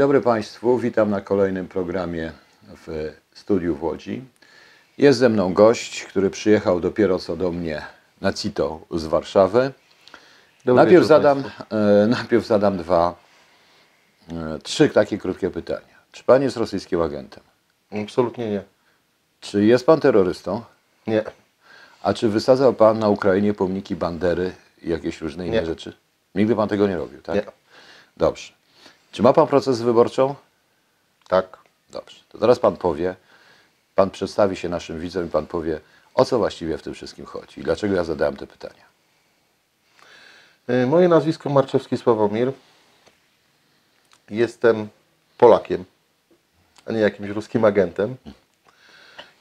[0.00, 2.32] Dobry Państwu, witam na kolejnym programie
[2.86, 4.24] w studiu w Łodzi.
[4.98, 7.82] Jest ze mną gość, który przyjechał dopiero co do mnie
[8.20, 9.72] na CITO z Warszawy.
[10.64, 13.14] Dobry Najpierw zadam, e, najpierw zadam dwa,
[14.32, 15.96] e, trzy takie krótkie pytania.
[16.12, 17.42] Czy Pan jest rosyjskim agentem?
[18.02, 18.62] Absolutnie nie.
[19.40, 20.62] Czy jest Pan terrorystą?
[21.06, 21.24] Nie.
[22.02, 25.66] A czy wysadzał Pan na Ukrainie pomniki Bandery i jakieś różne inne Nie.
[25.66, 25.92] rzeczy?
[26.34, 27.34] Nigdy Pan tego nie robił, tak?
[27.34, 27.42] Nie.
[28.16, 28.59] Dobrze.
[29.12, 30.34] Czy ma Pan proces wyborczą?
[31.28, 31.58] Tak.
[31.90, 32.20] Dobrze.
[32.28, 33.16] To teraz Pan powie,
[33.94, 35.80] Pan przedstawi się naszym widzom i Pan powie,
[36.14, 38.84] o co właściwie w tym wszystkim chodzi i dlaczego ja zadałem te pytania.
[40.70, 42.52] Y, Moje nazwisko Marczewski Sławomir.
[44.30, 44.88] Jestem
[45.38, 45.84] Polakiem,
[46.86, 48.16] a nie jakimś ruskim agentem.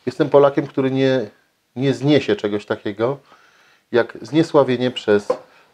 [0.06, 1.30] Jestem Polakiem, który nie,
[1.76, 3.18] nie zniesie czegoś takiego,
[3.92, 5.28] jak zniesławienie przez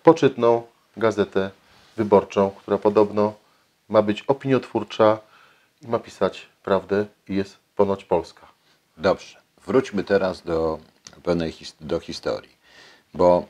[0.03, 0.63] poczytną
[0.97, 1.51] gazetę
[1.97, 3.33] wyborczą, która podobno
[3.89, 5.17] ma być opiniotwórcza
[5.81, 8.47] i ma pisać prawdę i jest ponoć polska.
[8.97, 9.41] Dobrze.
[9.67, 10.79] Wróćmy teraz do
[11.23, 12.55] pewnej his- do historii,
[13.13, 13.45] bo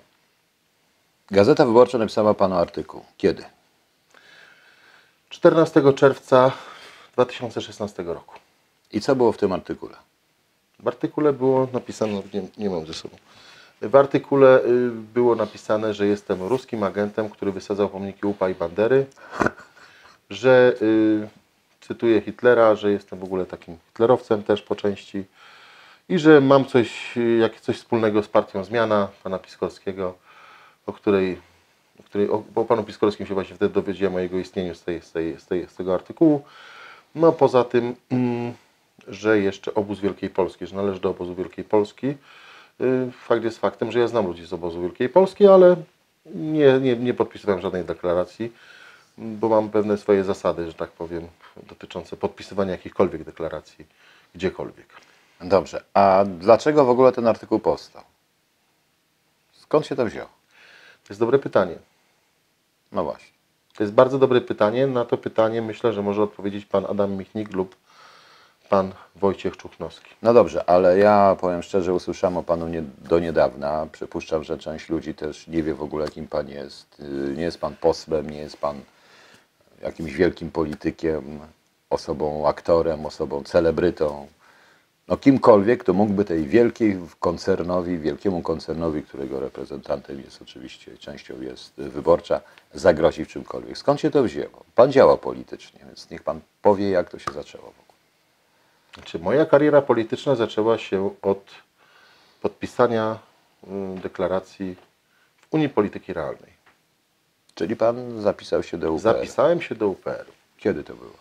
[1.32, 3.06] Gazeta Wyborcza napisała Panu artykuł.
[3.18, 3.44] Kiedy?
[5.30, 6.52] 14 czerwca
[7.14, 8.36] 2016 roku.
[8.92, 9.96] I co było w tym artykule?
[10.80, 13.18] W artykule było napisane, nie, nie mam ze sobą.
[13.82, 19.06] W artykule y, było napisane, że jestem ruskim agentem, który wysadzał pomniki UPA i Bandery,
[20.30, 21.28] że y,
[21.82, 25.26] cytuję Hitlera, że jestem w ogóle takim hitlerowcem też po części
[26.10, 30.16] i że mam coś, y, jak coś wspólnego z partią Zmiana pana Piskorskiego,
[30.86, 31.38] o której,
[32.00, 35.12] o której o, panu Piskorskim się właśnie wtedy dowiedziałem o jego istnieniu z, tej, z,
[35.12, 36.42] tej, z, tej, z tego artykułu.
[37.16, 38.54] No poza tym, mm,
[39.08, 42.08] że jeszcze obóz Wielkiej Polski, że należy do obozu Wielkiej Polski.
[42.08, 45.76] Y, Fakt jest faktem, że ja znam ludzi z obozu Wielkiej Polski, ale
[46.26, 48.52] nie, nie, nie podpisywałem żadnej deklaracji,
[49.18, 51.28] bo mam pewne swoje zasady, że tak powiem,
[51.64, 53.86] dotyczące podpisywania jakichkolwiek deklaracji
[54.36, 54.88] gdziekolwiek.
[55.42, 55.84] Dobrze.
[55.94, 58.04] A dlaczego w ogóle ten artykuł powstał?
[59.52, 60.30] Skąd się to wzięło?
[61.04, 61.76] To jest dobre pytanie.
[62.92, 63.36] No właśnie.
[63.76, 64.88] To jest bardzo dobre pytanie.
[64.88, 67.76] Na to pytanie myślę, że może odpowiedzieć pan Adam Michnik lub
[68.70, 70.10] pan Wojciech Czuchnowski.
[70.22, 73.88] No dobrze, ale ja powiem szczerze, usłyszałem o Panu nie, do niedawna.
[73.92, 77.00] Przypuszczam, że część ludzi też nie wie w ogóle, kim Pan jest.
[77.00, 78.82] Yy, Nie jest Pan posłem, nie jest Pan
[79.82, 81.40] jakimś wielkim politykiem,
[81.90, 84.28] osobą aktorem, osobą celebrytą.
[85.08, 91.74] No kimkolwiek, kto mógłby tej wielkiej koncernowi, wielkiemu koncernowi, którego reprezentantem jest oczywiście, częścią jest
[91.78, 92.42] wyborcza,
[92.74, 93.78] zagrozić czymkolwiek.
[93.78, 94.64] Skąd się to wzięło?
[94.76, 97.86] Pan działa politycznie, więc niech Pan powie, jak to się zaczęło w ogóle.
[98.96, 101.52] Znaczy, moja kariera polityczna zaczęła się od
[102.42, 103.20] podpisania
[103.64, 103.68] y,
[104.02, 104.76] deklaracji
[105.38, 106.55] w Unii Polityki Realnej.
[107.56, 109.02] Czyli pan zapisał się do UPR.
[109.02, 110.26] Zapisałem się do UPR.
[110.58, 111.14] Kiedy to było?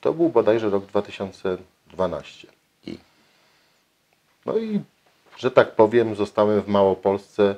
[0.00, 2.48] To był bodajże rok 2012.
[2.86, 2.98] I
[4.46, 4.80] No i,
[5.36, 7.54] że tak powiem, zostałem w Małopolsce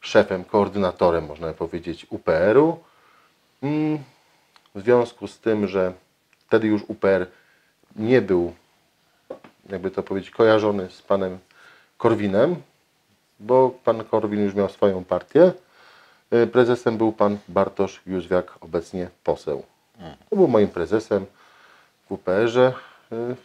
[0.00, 2.78] szefem, koordynatorem, można powiedzieć, UPR-u.
[3.62, 3.98] Mm,
[4.74, 5.92] W związku z tym, że
[6.46, 7.26] wtedy już UPR
[7.96, 8.54] nie był,
[9.68, 11.38] jakby to powiedzieć, kojarzony z panem
[11.98, 12.56] Korwinem,
[13.40, 15.52] bo pan Korwin już miał swoją partię.
[16.42, 19.62] Y, Prezesem był pan Bartosz Józwiak, obecnie poseł.
[20.30, 21.26] To był moim prezesem
[22.06, 22.72] w UPR-ze.
[23.12, 23.36] Y,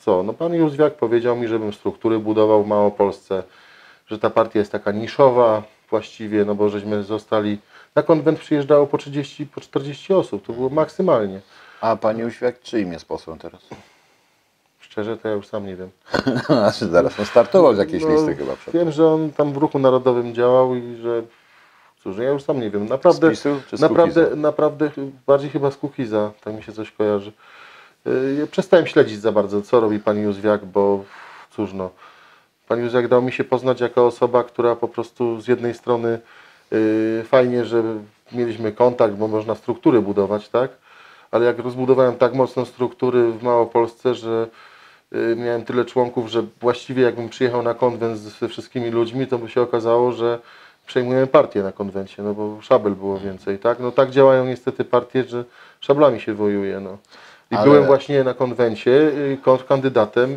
[0.00, 0.22] co?
[0.22, 3.42] No pan Józwiak powiedział mi, żebym struktury budował w Małopolsce,
[4.06, 7.58] że ta partia jest taka niszowa właściwie, no bo żeśmy zostali,
[7.94, 11.40] na konwent przyjeżdżało po 30, po 40 osób, to było maksymalnie.
[11.80, 13.60] A pan Jóźwiak czyim jest posłem teraz?
[14.80, 15.90] Szczerze to ja już sam nie wiem.
[16.46, 18.52] Znaczy zaraz, on startował z jakiejś No, listy chyba.
[18.74, 21.22] Wiem, że on tam w ruchu narodowym działał i że,
[22.06, 24.90] cóż, ja już sam nie wiem, naprawdę, Z PiSu czy z naprawdę, naprawdę,
[25.26, 27.32] bardziej chyba z Kukiza, tak mi się coś kojarzy.
[28.06, 31.04] Y, Ja przestałem śledzić za bardzo, co robi pan Józwiak, bo
[31.50, 31.90] cóż no,
[32.68, 36.18] pan Józwiak dał mi się poznać jako osoba, która po prostu z jednej strony
[36.72, 37.82] y, fajnie, że
[38.32, 40.70] mieliśmy kontakt, bo można struktury budować, tak?
[41.30, 44.48] Ale jak rozbudowałem tak mocno struktury w Małopolsce, że
[45.14, 49.48] y, miałem tyle członków, że właściwie jakbym przyjechał na konwent ze wszystkimi ludźmi, to by
[49.48, 50.38] się okazało, że
[50.86, 53.80] przejmujemy partię na konwencie, no bo szabel było więcej, tak?
[53.80, 55.44] No tak działają niestety partie, że
[55.80, 56.96] szablami się wojuje, no.
[57.50, 59.38] I Ale- byłem właśnie na konwencie y,
[59.68, 60.36] kandydatem y,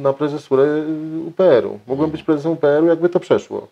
[0.00, 1.78] na prezesurę y, UPR-u.
[1.86, 3.68] Mogłem być prezesem UPR-u, jakby to przeszło.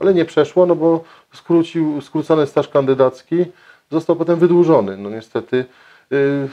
[0.00, 1.04] Ale nie przeszło, no bo
[1.34, 3.44] skrócił, skrócony staż kandydacki
[3.90, 4.96] został potem wydłużony.
[4.96, 5.64] No niestety
[6.12, 6.48] y,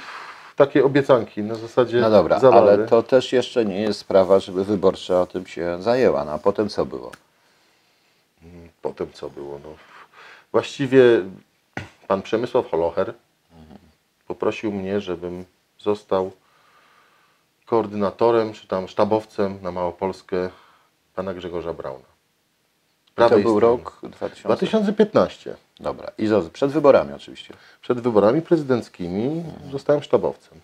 [0.55, 2.67] takie obiecanki na zasadzie No dobra, zawary.
[2.73, 6.25] ale to też jeszcze nie jest sprawa, żeby wyborcza o tym się zajęła.
[6.25, 7.11] No a potem co było?
[8.83, 9.59] Potem co było?
[9.63, 9.69] No,
[10.51, 11.01] właściwie
[12.07, 13.13] pan Przemysław Holocher
[14.27, 15.45] poprosił mnie, żebym
[15.79, 16.31] został
[17.65, 20.49] koordynatorem, czy tam sztabowcem na Małopolskę
[21.15, 22.03] pana Grzegorza Brauna.
[23.05, 23.77] Z To prawej był strony.
[23.77, 24.43] rok 2000.
[24.43, 25.55] 2015.
[25.79, 26.11] Dobra.
[26.17, 27.53] I zo- przed wyborami oczywiście.
[27.81, 30.59] Przed wyborami prezydenckimi zostałem sztabowcem.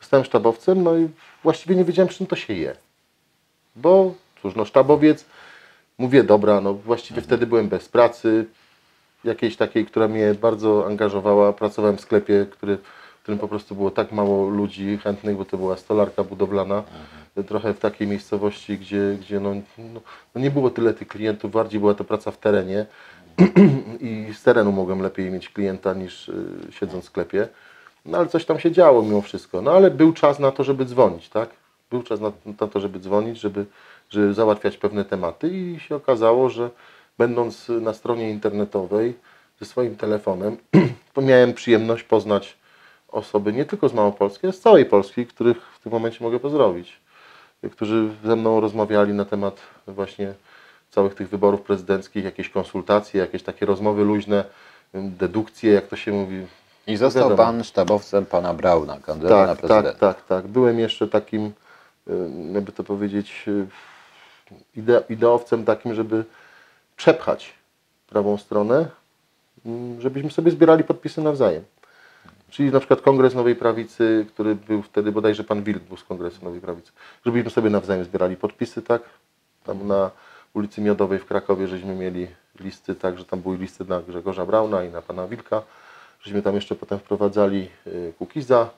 [0.00, 1.08] Zostałem sztabowcem, no i
[1.42, 2.76] właściwie nie wiedziałem, czym to się je.
[3.76, 5.24] Bo cóż, no sztabowiec,
[5.98, 8.46] mówię, dobra, no właściwie wtedy byłem bez pracy,
[9.24, 11.52] jakiejś takiej, która mnie bardzo angażowała.
[11.52, 12.76] Pracowałem w sklepie, który,
[13.18, 16.82] w którym po prostu było tak mało ludzi chętnych, bo to była stolarka budowlana.
[17.46, 20.00] Trochę w takiej miejscowości, gdzie, gdzie no, no,
[20.34, 22.86] no nie było tyle tych klientów, bardziej była to praca w terenie
[24.00, 26.34] i z terenu mogłem lepiej mieć klienta niż y,
[26.70, 27.48] siedząc w sklepie.
[28.04, 29.62] No ale coś tam się działo mimo wszystko.
[29.62, 31.50] No ale był czas na to, żeby dzwonić, tak?
[31.90, 33.66] Był czas na, na to, żeby dzwonić, żeby,
[34.12, 36.70] żeby załatwiać pewne tematy i się okazało, że
[37.18, 39.14] będąc na stronie internetowej
[39.60, 40.56] ze swoim telefonem,
[41.14, 42.56] to miałem przyjemność poznać
[43.08, 47.00] osoby nie tylko z Małopolski, ale z całej Polski, których w tym momencie mogę pozdrowić,
[47.72, 50.34] którzy ze mną rozmawiali na temat właśnie
[50.90, 54.44] całych tych wyborów prezydenckich, jakieś konsultacje, jakieś takie rozmowy luźne,
[54.94, 56.46] dedukcje, jak to się mówi.
[56.86, 57.36] I został Wiadomo.
[57.36, 59.92] pan sztabowcem pana Brauna, kandydata na Tak, prezydenta.
[59.92, 60.46] tak, tak, tak.
[60.46, 61.52] Byłem jeszcze takim,
[62.52, 63.44] jakby to powiedzieć,
[64.76, 66.24] ide, ideowcem takim, żeby
[66.96, 67.54] przepchać
[68.08, 68.88] prawą stronę,
[69.66, 71.64] mm, żebyśmy sobie zbierali podpisy nawzajem.
[72.50, 76.44] Czyli na przykład Kongres Nowej Prawicy, który był wtedy, bodajże pan Wilk był z Kongresu
[76.44, 76.92] Nowej Prawicy,
[77.26, 79.02] żebyśmy sobie nawzajem zbierali podpisy, tak?
[79.64, 80.10] Tam na
[80.54, 82.26] ulicy Miodowej w Krakowie żeśmy mieli
[82.60, 85.62] listy, tak, że tam były listy na Grzegorza Brauna i na pana Wilka.
[86.20, 88.70] Żeśmy tam jeszcze potem wprowadzali y, Kukiza,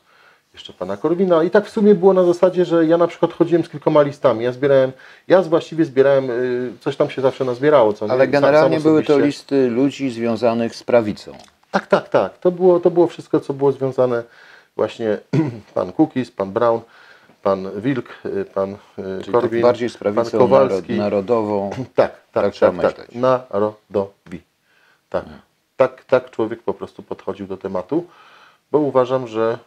[0.55, 3.65] jeszcze pana Korwina i tak w sumie było na zasadzie, że ja na przykład chodziłem
[3.65, 4.45] z kilkoma listami.
[4.45, 4.93] Ja zbierałem,
[5.29, 7.93] ja właściwie zbierałem, y, coś tam się zawsze nazbierało.
[7.93, 8.13] Co nie?
[8.13, 11.33] Ale Sam- generalnie sam były to listy ludzi związanych z prawicą.
[11.71, 12.39] Tak, tak, tak.
[12.39, 14.23] To było, to było wszystko, co było związane
[14.77, 15.19] właśnie
[15.75, 16.81] pan Kukiz, pan Brown,
[17.43, 18.77] pan Wilk, y, pan y,
[19.21, 20.93] Czyli Korwin, tak bardziej z pan Kowalski.
[20.93, 21.71] narod, narodową.
[21.95, 23.15] Tak, tak, Tak tak, tak, tak.
[23.15, 24.41] Narodowi.
[25.11, 25.25] Tak.
[25.77, 28.07] tak, tak człowiek po prostu podchodził do tematu,
[28.75, 29.59] bo uważam, że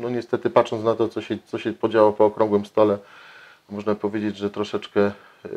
[0.00, 2.98] no niestety patrząc na to, co się, co się podziało po okrągłym stole,
[3.70, 5.00] można powiedzieć, że troszeczkę
[5.44, 5.50] yy,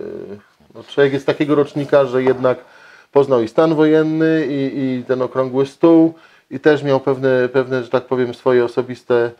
[0.75, 2.57] no człowiek jest takiego rocznika, że jednak
[3.12, 6.13] poznał i stan wojenny, i, i ten okrągły stół,
[6.51, 9.31] i też miał pewne, pewne, że tak powiem, swoje osobiste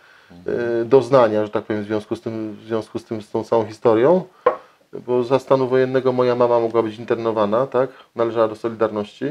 [0.46, 3.44] yy, doznania, że tak powiem, w związku z tym, w związku z tym, z tą
[3.44, 4.24] całą historią
[5.06, 7.90] bo za stanu wojennego moja mama mogła być internowana, tak?
[8.16, 9.26] Należała do Solidarności.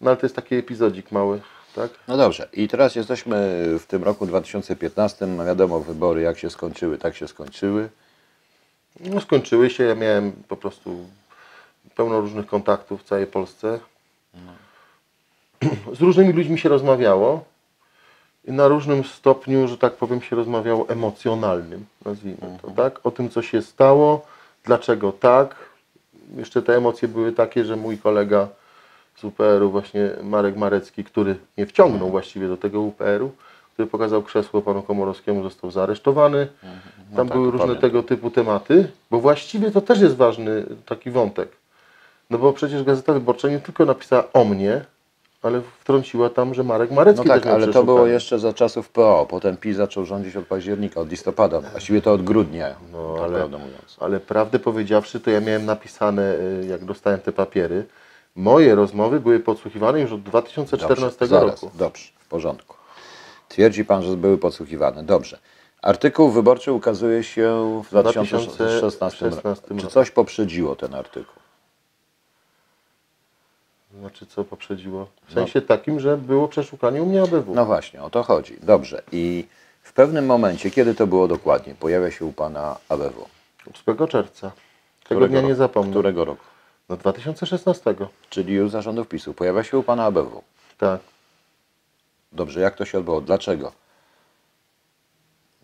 [0.00, 1.40] No ale to jest taki epizodzik mały,
[1.74, 1.90] tak?
[2.08, 3.36] No dobrze, i teraz jesteśmy
[3.78, 5.26] w tym roku 2015.
[5.26, 7.88] No wiadomo, wybory jak się skończyły, tak się skończyły.
[9.00, 11.06] No skończyły się, ja miałem po prostu
[11.94, 13.78] pełno różnych kontaktów w całej Polsce.
[15.98, 17.44] Z różnymi ludźmi się rozmawiało.
[18.44, 23.06] I na różnym stopniu, że tak powiem, się rozmawiało emocjonalnym, nazwijmy to, tak?
[23.06, 24.26] O tym, co się stało,
[24.64, 25.56] dlaczego tak.
[26.36, 28.48] Jeszcze te emocje były takie, że mój kolega
[29.16, 33.30] z UPR-u, właśnie Marek Marecki, który mnie wciągnął właściwie do tego UPR-u,
[33.74, 36.48] który pokazał krzesło panu Komorowskiemu, został zaresztowany.
[37.16, 37.90] Tam tak, były różne pamiętam.
[37.90, 41.48] tego typu tematy, bo właściwie to też jest ważny taki wątek.
[42.30, 44.84] No bo przecież Gazeta Wyborcza nie tylko napisała o mnie,
[45.42, 48.52] ale wtrąciła tam, że Marek No Marecki tak, też miał ale to było jeszcze za
[48.52, 49.26] czasów PO.
[49.30, 51.60] Potem PiS zaczął rządzić od października, od listopada.
[51.60, 53.96] Właściwie to od grudnia, No, tak ale- prawdę mówiąc.
[54.00, 57.84] Ale prawdę powiedziawszy, to ja miałem napisane, y, jak dostałem te papiery,
[58.36, 61.76] moje rozmowy były podsłuchiwane już od 2014 Dobrze, zaraz, roku.
[61.78, 62.76] Dobrze, w porządku.
[63.48, 65.02] Twierdzi Pan, że były podsłuchiwane.
[65.02, 65.38] Dobrze.
[65.82, 69.36] Artykuł wyborczy ukazuje się w 2016 roku.
[69.40, 71.42] 2016 Czy coś poprzedziło ten artykuł?
[74.00, 75.06] Znaczy co poprzedziło?
[75.26, 77.54] W sensie takim, że było przeszukanie u mnie ABW.
[77.54, 78.56] No właśnie, o to chodzi.
[78.62, 79.02] Dobrze.
[79.12, 79.46] I
[79.82, 83.28] w pewnym momencie, kiedy to było dokładnie, pojawia się u Pana ABW.
[83.86, 84.50] 8 czerwca.
[84.50, 84.56] Tego
[85.04, 85.58] Którego dnia nie roku?
[85.58, 85.90] zapomnę.
[85.90, 86.44] Którego roku?
[86.88, 87.94] No 2016.
[88.30, 89.34] Czyli już zarządów PiSu.
[89.34, 90.42] Pojawia się u Pana ABW.
[90.78, 91.00] Tak.
[92.32, 93.20] Dobrze, jak to się odbyło?
[93.20, 93.72] Dlaczego?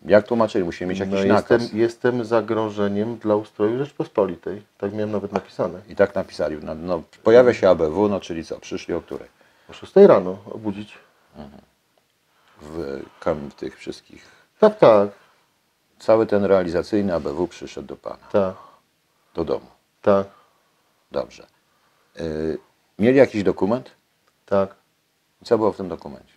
[0.05, 0.65] Jak tłumaczyli?
[0.65, 1.61] Musimy mieć jakiś No nakaz.
[1.61, 4.61] jestem, jestem zagrożeniem dla ustroju Rzeczpospolitej.
[4.77, 5.81] Tak miałem nawet napisane.
[5.87, 6.57] I tak napisali.
[6.63, 8.59] No, no, pojawia się ABW, no czyli co?
[8.59, 9.27] Przyszli o której?
[9.69, 10.97] O 6 rano obudzić.
[12.61, 14.25] W, kam- w tych wszystkich.
[14.59, 15.09] Tak, tak,
[15.99, 18.27] Cały ten realizacyjny ABW przyszedł do Pana.
[18.31, 18.55] tak,
[19.33, 19.65] Do domu.
[20.01, 20.27] tak,
[21.11, 21.47] Dobrze.
[22.19, 22.57] Y,
[22.99, 23.91] mieli jakiś dokument?
[24.45, 24.75] tak.
[25.43, 26.33] Co było w tym dokumencie?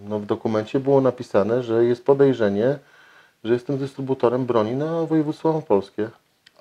[0.00, 2.78] No w dokumencie było napisane, że jest podejrzenie,
[3.44, 6.10] że jestem dystrybutorem broni na województwo małopolskie.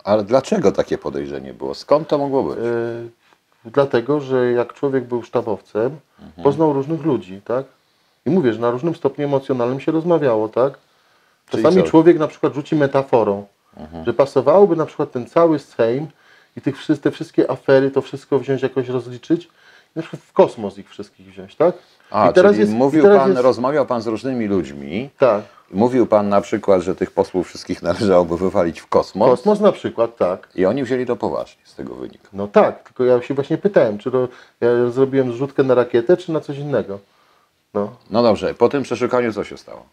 [0.04, 1.76] Ale dlaczego takie podejrzenie było?
[1.76, 2.58] Skąd to mogło być?
[2.58, 6.00] Yy, dlatego, że jak człowiek był sztabowcem,
[6.44, 7.66] poznał różnych ludzi, tak?
[8.26, 10.74] I mówię, że na różnym stopniu emocjonalnym się rozmawiało, tak?
[11.50, 13.46] Czasami człowiek na przykład rzuci metaforą,
[14.06, 16.08] że pasowałoby na przykład ten cały Sejm
[16.58, 19.50] i tych, te wszystkie afery, to wszystko wziąć jakoś rozliczyć
[19.96, 21.76] na przykład w kosmos ich wszystkich wziąć, tak?
[22.12, 25.10] A, I teraz czyli jest- mówił teraz pan, jest- rozmawiał pan z różnymi ludźmi.
[25.18, 25.44] Tak.
[25.72, 29.30] Mówił pan na przykład, że tych posłów wszystkich należałoby wywalić w kosmos.
[29.30, 30.50] Kosmos na przykład, tak.
[30.56, 32.28] I oni wzięli to poważnie z tego wynika.
[32.34, 34.28] No tak, tylko ja się właśnie pytałem, czy to
[34.62, 37.00] ja zrobiłem zrzutkę na rakietę, czy na coś innego.
[37.74, 37.96] No.
[38.10, 39.86] No dobrze, po tym przeszukaniu co się stało?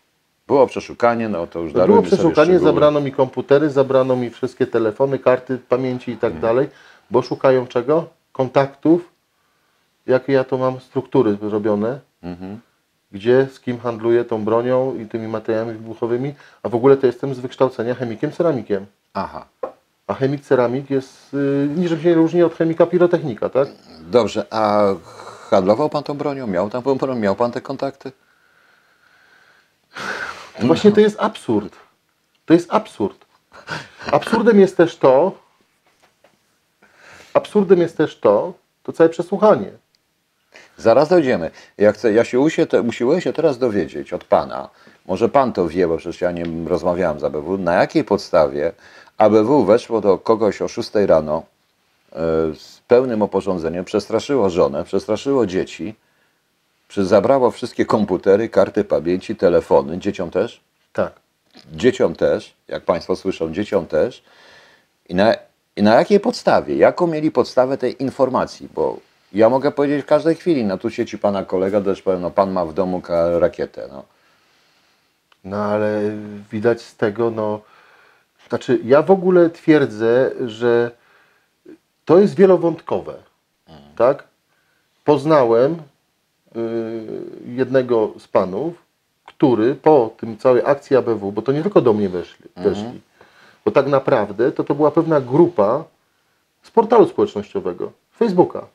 [0.49, 4.67] Było przeszukanie, no to już Było darujmy sobie przeszukanie, zabrano mi komputery, zabrano mi wszystkie
[4.67, 6.43] telefony, karty pamięci i tak Mhm.
[6.43, 6.69] dalej,
[7.11, 8.05] bo szukają czego?
[8.33, 9.09] Kontaktów,
[10.07, 12.61] jakie ja to mam struktury robione, Mhm.
[13.13, 17.35] gdzie, z kim handluję tą bronią i tymi materiałami wybuchowymi, a w ogóle to jestem
[17.35, 18.87] z wykształcenia chemikiem, ceramikiem.
[19.15, 19.47] Aha,
[20.07, 23.69] A chemik ceramik jest, yy, niczym się nie różni od chemika pirotechnika, tak?
[24.01, 24.83] dobrze, a
[25.51, 26.47] handlował pan tą bronią?
[26.47, 27.21] Miał tam tą?
[27.21, 28.13] Miał pan te kontakty?
[30.61, 31.77] Właśnie to jest absurd.
[32.47, 33.27] To jest absurd.
[34.13, 35.33] Absurdem jest też to,
[37.35, 39.71] absurdem jest też to, to całe przesłuchanie.
[40.77, 41.51] Zaraz dojdziemy.
[41.79, 42.41] Ja, chcę, ja się
[42.87, 44.69] usiłuję się teraz dowiedzieć od pana,
[45.07, 48.73] może pan to wie, bo przecież ja nie rozmawiałem z ABW, na jakiej podstawie
[49.19, 51.43] ABW weszło do kogoś o 6 rano
[52.13, 52.17] e,
[52.55, 55.95] z pełnym oporządzeniem, przestraszyło żonę, przestraszyło dzieci,
[56.89, 60.61] przy- zabrało wszystkie komputery, karty pamięci, telefony, dzieciom też?
[60.93, 61.13] Tak.
[61.73, 64.23] Dzieciom też, jak Państwo słyszą, dzieciom też.
[65.09, 65.35] I na,
[65.77, 66.77] I na jakiej podstawie?
[66.77, 68.69] Jaką mieli podstawę tej informacji?
[68.75, 68.99] Bo
[69.33, 72.51] ja mogę powiedzieć w każdej chwili, no tu sieci Pana kolega, też powiem, no Pan
[72.53, 73.03] ma w domu
[73.39, 73.89] rakietę.
[73.93, 74.05] No.
[75.45, 76.01] No ale
[76.53, 77.61] widać z tego, no.
[78.49, 80.91] Znaczy, ja w ogóle twierdzę, że
[82.05, 83.15] to jest wielowątkowe.
[83.97, 84.25] Tak?
[85.05, 85.77] Poznałem
[87.47, 88.75] jednego z panów,
[89.27, 93.01] który po tym całej akcji ABW, bo to nie tylko do mnie weszli, weszli
[93.69, 95.85] bo tak naprawdę to, to była pewna grupa
[96.63, 98.67] z portalu społecznościowego, Facebooka.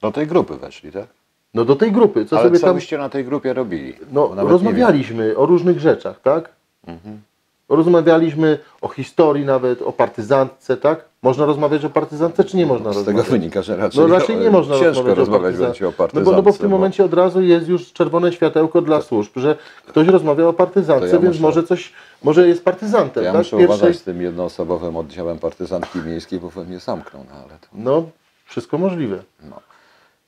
[0.00, 1.06] Do tej grupy weszli, tak?
[1.54, 2.74] No do tej grupy, co Ale sobie co tam.
[2.74, 3.94] byście na tej grupie robili?
[4.12, 6.52] No, rozmawialiśmy o różnych rzeczach, tak?
[6.86, 7.22] Mhm.
[7.68, 11.04] Rozmawialiśmy o historii nawet, o partyzantce, tak?
[11.22, 13.02] Można rozmawiać o partyzantce, czy nie można wiem.
[13.02, 13.40] Z tego rozmawiać?
[13.40, 16.32] wynika, że raczej, No raczej nie można ciężko rozmawiać, o, partyzan- będzie o no bo,
[16.32, 19.56] no bo w tym momencie od razu jest już czerwone światełko dla służb, że
[19.86, 23.38] ktoś rozmawia o partyzantce, To ja więc muszę- może coś, może jest partyzantem, ja tak?
[23.38, 27.66] muszę uważać z tym jednoosobowym oddziałem partyzantki miejskiej, bo mnie zamkną, no ale to...
[27.72, 28.02] No,
[28.44, 29.18] wszystko możliwe.
[29.50, 29.60] No.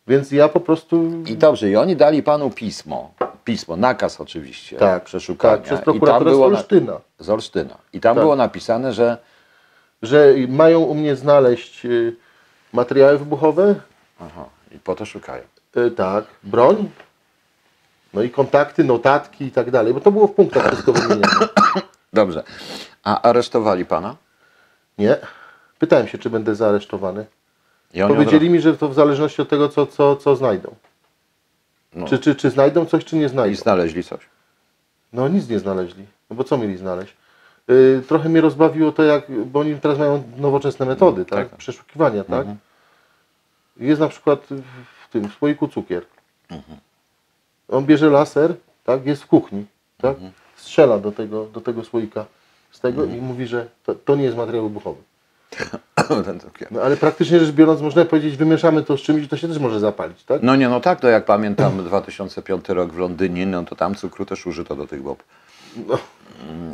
[0.08, 1.10] Więc ja po prostu...
[1.26, 3.10] I dobrze, i oni dali panu pismo,
[3.44, 5.54] pismo, nakaz oczywiście, tak, przeszukania.
[5.54, 7.00] tak, przez I tam prokuratora z było na- Olsztyna.
[7.18, 7.74] z Olsztyna.
[7.92, 8.24] I tam Tak.
[8.24, 9.18] było napisane, że
[10.02, 12.16] Że mają u mnie znaleźć y,
[12.72, 13.74] materiały wybuchowe,
[14.20, 15.42] aha, i po to szukają.
[15.76, 16.90] y, tak, broń,
[18.14, 21.48] no i kontakty, notatki i tak dalej, bo to było w punktach wszystko wymienione.
[22.12, 22.42] Dobrze.
[23.04, 24.16] A aresztowali pana?
[24.98, 25.16] Nie.
[25.78, 27.26] Pytałem się, czy będę zaaresztowany.
[28.08, 30.74] Powiedzieli mi, że to w zależności od tego, co, co, co znajdą.
[31.94, 32.06] No.
[32.06, 33.32] Czy, czy, czy znajdą coś, czy nie od...
[33.32, 33.62] I znajdą.
[33.62, 34.20] znaleźli coś.
[35.12, 36.06] No nic nie znaleźli.
[36.30, 37.16] No bo co mieli znaleźć?
[37.68, 41.48] Yy, trochę mnie rozbawiło to, jak, bo oni teraz mają nowoczesne metody, tak?
[41.48, 41.58] tak.
[41.58, 42.40] Przeszukiwania, tak?
[42.40, 42.56] Mhm.
[43.76, 44.46] Jest na przykład
[45.06, 46.02] w tym w słoiku cukier.
[47.68, 49.06] On bierze laser, tak?
[49.06, 49.66] Jest w kuchni,
[49.98, 50.16] tak?
[50.56, 52.24] Strzela do tego, do tego słoika
[52.70, 55.02] z tego i mówi, że to, to nie jest materiał wybuchowy.
[56.70, 59.58] No ale praktycznie rzecz biorąc, można powiedzieć, wymieszamy to z czymś i to się też
[59.58, 60.42] może zapalić, tak?
[60.42, 64.26] No nie, no tak, to jak pamiętam 2005 rok w Londynie, no to tam cukru
[64.26, 65.22] też użyto do tych bob.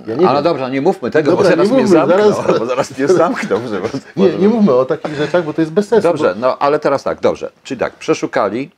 [0.06, 2.58] Ja nie Ale dobrze, nie mówmy tego, Dobra, bo zaraz nie mnie mówmy, zamkną, zaraz-
[2.58, 3.60] bo zaraz mnie zamkną.
[3.68, 6.08] Żeby, Nie, nie mówmy o takich rzeczach, bo to jest bez sensu.
[6.08, 7.50] Dobrze, Bo, no ale teraz tak, dobrze.
[7.64, 8.70] Czyli tak, przeszukali,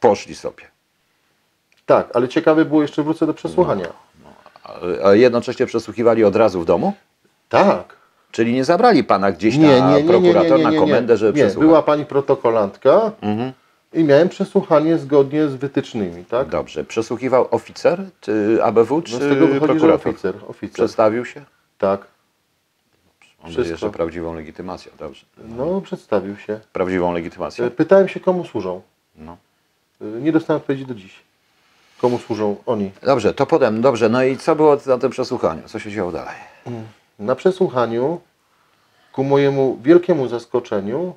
[0.00, 0.62] poszli sobie.
[1.86, 3.86] tak, ale ciekawe było, jeszcze wrócę do przesłuchania.
[4.64, 6.92] A- A jednocześnie przesłuchiwali od razu w domu?
[7.48, 7.96] Tak.
[8.30, 11.46] Czyli nie zabrali pana gdzieś Nie, na nie, nie, prokurator, na komendę, żeby nie.
[11.46, 13.52] Była pani protokolantka Mhm.
[13.94, 16.48] I miałem przesłuchanie zgodnie z wytycznymi, tak?
[16.48, 16.84] Dobrze.
[16.84, 20.08] Przesłuchiwał oficer czy ABW, czy No z tego wychodzi, prokurator?
[20.12, 20.74] oficer, oficer.
[20.74, 21.44] Przedstawił się?
[21.78, 22.00] Tak.
[23.44, 23.70] On Wszystko.
[23.70, 25.24] jeszcze prawdziwą legitymacją, dobrze.
[25.56, 26.60] No, przedstawił się.
[26.72, 27.64] Prawdziwą legitymacją?
[27.64, 28.82] E, Pytałem się, komu służą.
[29.16, 29.36] No.
[30.00, 31.14] E, Nie dostałem odpowiedzi do dziś.
[32.00, 32.90] Komu służą oni?
[33.02, 34.08] Dobrze, to potem, dobrze.
[34.08, 35.62] No i co było na tym przesłuchaniu?
[35.66, 36.34] Co się działo dalej?
[37.18, 38.20] Na przesłuchaniu,
[39.12, 41.14] ku mojemu wielkiemu zaskoczeniu,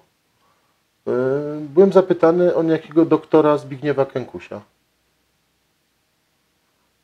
[1.59, 4.61] byłem zapytany o jakiego doktora Zbigniewa Kękusia.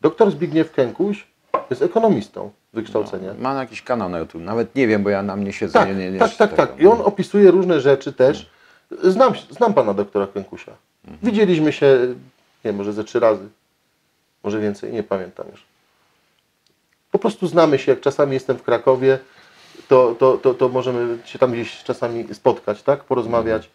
[0.01, 1.27] Doktor Zbigniew Kękuś
[1.69, 3.33] jest ekonomistą wykształcenia.
[3.39, 4.41] Mam jakiś kanał na YouTube.
[4.41, 5.73] Nawet nie wiem, bo ja na mnie siedzę.
[5.73, 6.79] Tak, nie, nie, nie tak, tak, tak.
[6.79, 8.49] I on opisuje różne rzeczy też.
[9.03, 10.71] Znam, znam pana doktora Kękusia.
[11.05, 11.31] Mhm.
[11.31, 11.97] Widzieliśmy się,
[12.65, 13.49] nie wiem, może ze trzy razy.
[14.43, 15.63] Może więcej, nie pamiętam już.
[17.11, 19.19] Po prostu znamy się, jak czasami jestem w Krakowie,
[19.87, 23.03] to, to, to, to możemy się tam gdzieś czasami spotkać, tak?
[23.03, 23.69] Porozmawiać.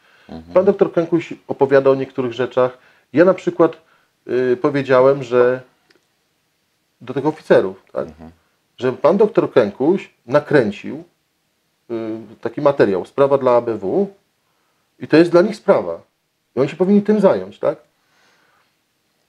[0.55, 2.79] Pan doktor Krękuś opowiada o niektórych rzeczach.
[3.13, 3.77] Ja na przykład
[4.29, 5.61] y, powiedziałem, że
[7.01, 8.09] do tych oficerów, tak?
[8.79, 11.05] że pan doktor Krękuś nakręcił
[11.91, 11.95] y,
[12.41, 14.15] taki materiał, sprawa dla ABW
[14.99, 16.01] i to jest dla nich sprawa.
[16.57, 17.79] I oni się powinni tym zająć, tak?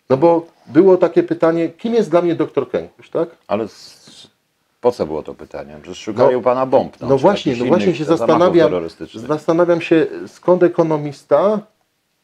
[0.10, 3.30] No bo było takie pytanie, kim jest dla mnie doktor Krękuś, tak?
[3.48, 3.97] Ale s-
[4.82, 5.78] po co było to pytanie?
[5.82, 7.00] Przecież szukali u pana bomb.
[7.02, 8.72] No, czy właśnie, no właśnie się zastanawiam,
[9.14, 11.60] zastanawiam się skąd ekonomista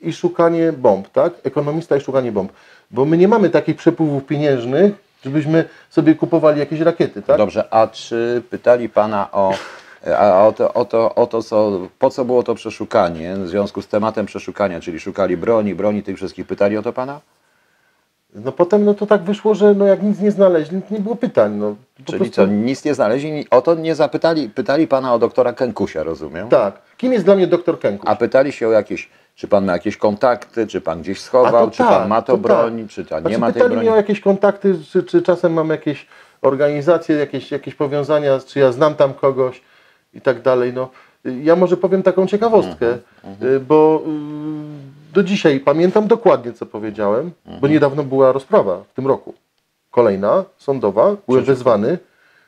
[0.02, 1.34] i szukanie bomb, tak?
[1.44, 2.52] Ekonomista i szukanie bomb.
[2.92, 4.94] Bo my nie mamy takich przepływów pieniężnych,
[5.24, 7.38] żebyśmy sobie kupowali jakieś rakiety, tak?
[7.38, 9.54] Dobrze, a czy pytali pana o,
[10.18, 13.82] a o, to, o, to, o to, co, po co było to przeszukanie w związku
[13.82, 17.20] z tematem przeszukania, czyli szukali broni, broni tych wszystkich, pytali o to pana?
[18.36, 21.54] No potem no to tak wyszło, że no jak nic nie znaleźli, nie było pytań.
[21.56, 21.76] No,
[22.06, 26.04] Czyli prostu- co, nic nie znaleźli, o to nie zapytali, pytali pana o doktora Kękusia,
[26.04, 26.50] rozumiem?
[26.50, 26.82] Tak.
[26.98, 28.10] Kim jest dla mnie doktor Kękuś?
[28.10, 31.84] A pytali się o jakieś, czy pan ma jakieś kontakty, czy pan gdzieś schował, czy
[31.84, 32.90] pan ma to, broń, tak.
[32.90, 33.82] czy ta, nie Znaczy, ma tej pytali broni?
[33.88, 36.08] mnie o jakieś kontakty, czy, czy czasem mam jakieś
[36.42, 39.62] organizacje, jakieś, jakieś powiązania, czy ja znam tam kogoś
[40.14, 40.74] i tak dalej.
[40.74, 40.90] No,
[41.44, 47.32] ja może powiem taką ciekawostkę, Mhm, y, bo y, do dzisiaj pamiętam dokładnie, co powiedziałem,
[47.46, 47.62] Mhm.
[47.62, 49.34] bo niedawno była rozprawa w tym roku.
[49.92, 51.16] Kolejna, sądowa.
[51.28, 51.98] Byłem wezwany,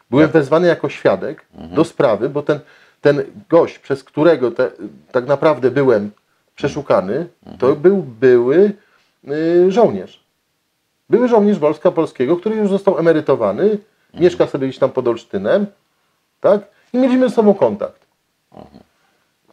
[0.09, 1.75] byłem wezwany jako świadek Mhm.
[1.75, 2.59] do sprawy, bo ten,
[3.01, 4.71] ten gość, przez którego te,
[5.11, 6.11] tak naprawdę byłem
[6.55, 7.75] przeszukany, to Mhm.
[7.75, 8.71] był były
[9.29, 10.23] y, żołnierz.
[11.09, 13.79] Były żołnierz Wojska Polskiego, który już został emerytowany, Mhm.
[14.23, 15.65] mieszka sobie gdzieś tam pod Olsztynem,
[16.41, 16.61] tak?
[16.93, 18.05] I mieliśmy ze sobą kontakt.
[18.51, 18.83] Mhm.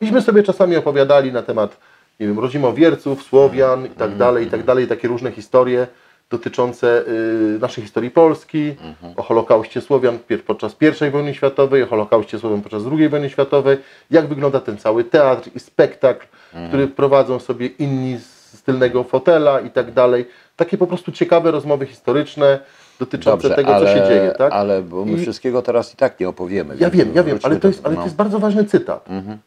[0.01, 1.77] Myśmy sobie czasami opowiadali na temat,
[2.21, 3.95] nie wiem, rodzimowierców, Słowian i Mhm.
[4.11, 5.87] tak dalej, i tak dalej, takie różne historie
[6.31, 9.15] dotyczące y, naszej historii Polski, Mhm.
[9.17, 10.77] o Holokauście Słowian podczas
[11.09, 13.79] I wojny światowej, o Holokauście Słowian podczas II wojny światowej,
[14.11, 16.69] jak wygląda ten cały teatr i spektakl, Mhm.
[16.69, 20.25] który prowadzą sobie inni z tylnego fotela i tak dalej.
[20.57, 22.59] Takie po prostu ciekawe rozmowy historyczne
[22.99, 24.53] dotyczące Dobrze, tego, ale, co się dzieje, tak?
[24.53, 26.75] ale bo my I- wszystkiego teraz i tak nie opowiemy.
[26.79, 28.01] Ja wiem, ja wiem, ale to jest, ale no.
[28.01, 29.11] to jest bardzo ważny cytat.
[29.11, 29.39] Mhm.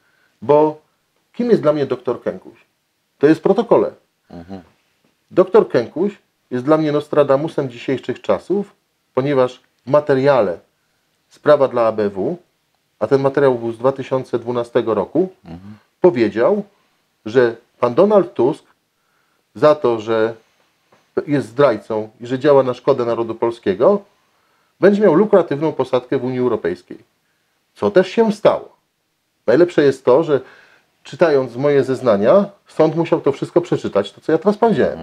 [0.41, 0.81] Bo
[1.35, 2.53] kim jest dla mnie doktor Kękuś?
[3.19, 3.91] To jest w protokole.
[4.29, 4.61] Mhm.
[5.31, 6.17] Doktor Kękuś
[6.51, 8.73] jest dla mnie Nostradamusem dzisiejszych czasów,
[9.13, 10.59] ponieważ w materiale
[11.29, 12.37] Sprawa dla ABW,
[12.99, 15.29] a ten materiał był z 2012 roku,
[16.01, 16.63] powiedział,
[17.25, 18.63] że pan Donald Tusk
[19.55, 20.33] za to, że
[21.27, 24.01] jest zdrajcą i że działa na szkodę narodu polskiego,
[24.79, 26.97] będzie miał lukratywną posadkę w Unii Europejskiej.
[27.73, 28.75] Co też się stało.
[29.47, 30.41] Najlepsze jest to, że
[31.05, 34.99] czytając moje zeznania, sąd musiał to wszystko przeczytać, to co ja teraz powiedziałem.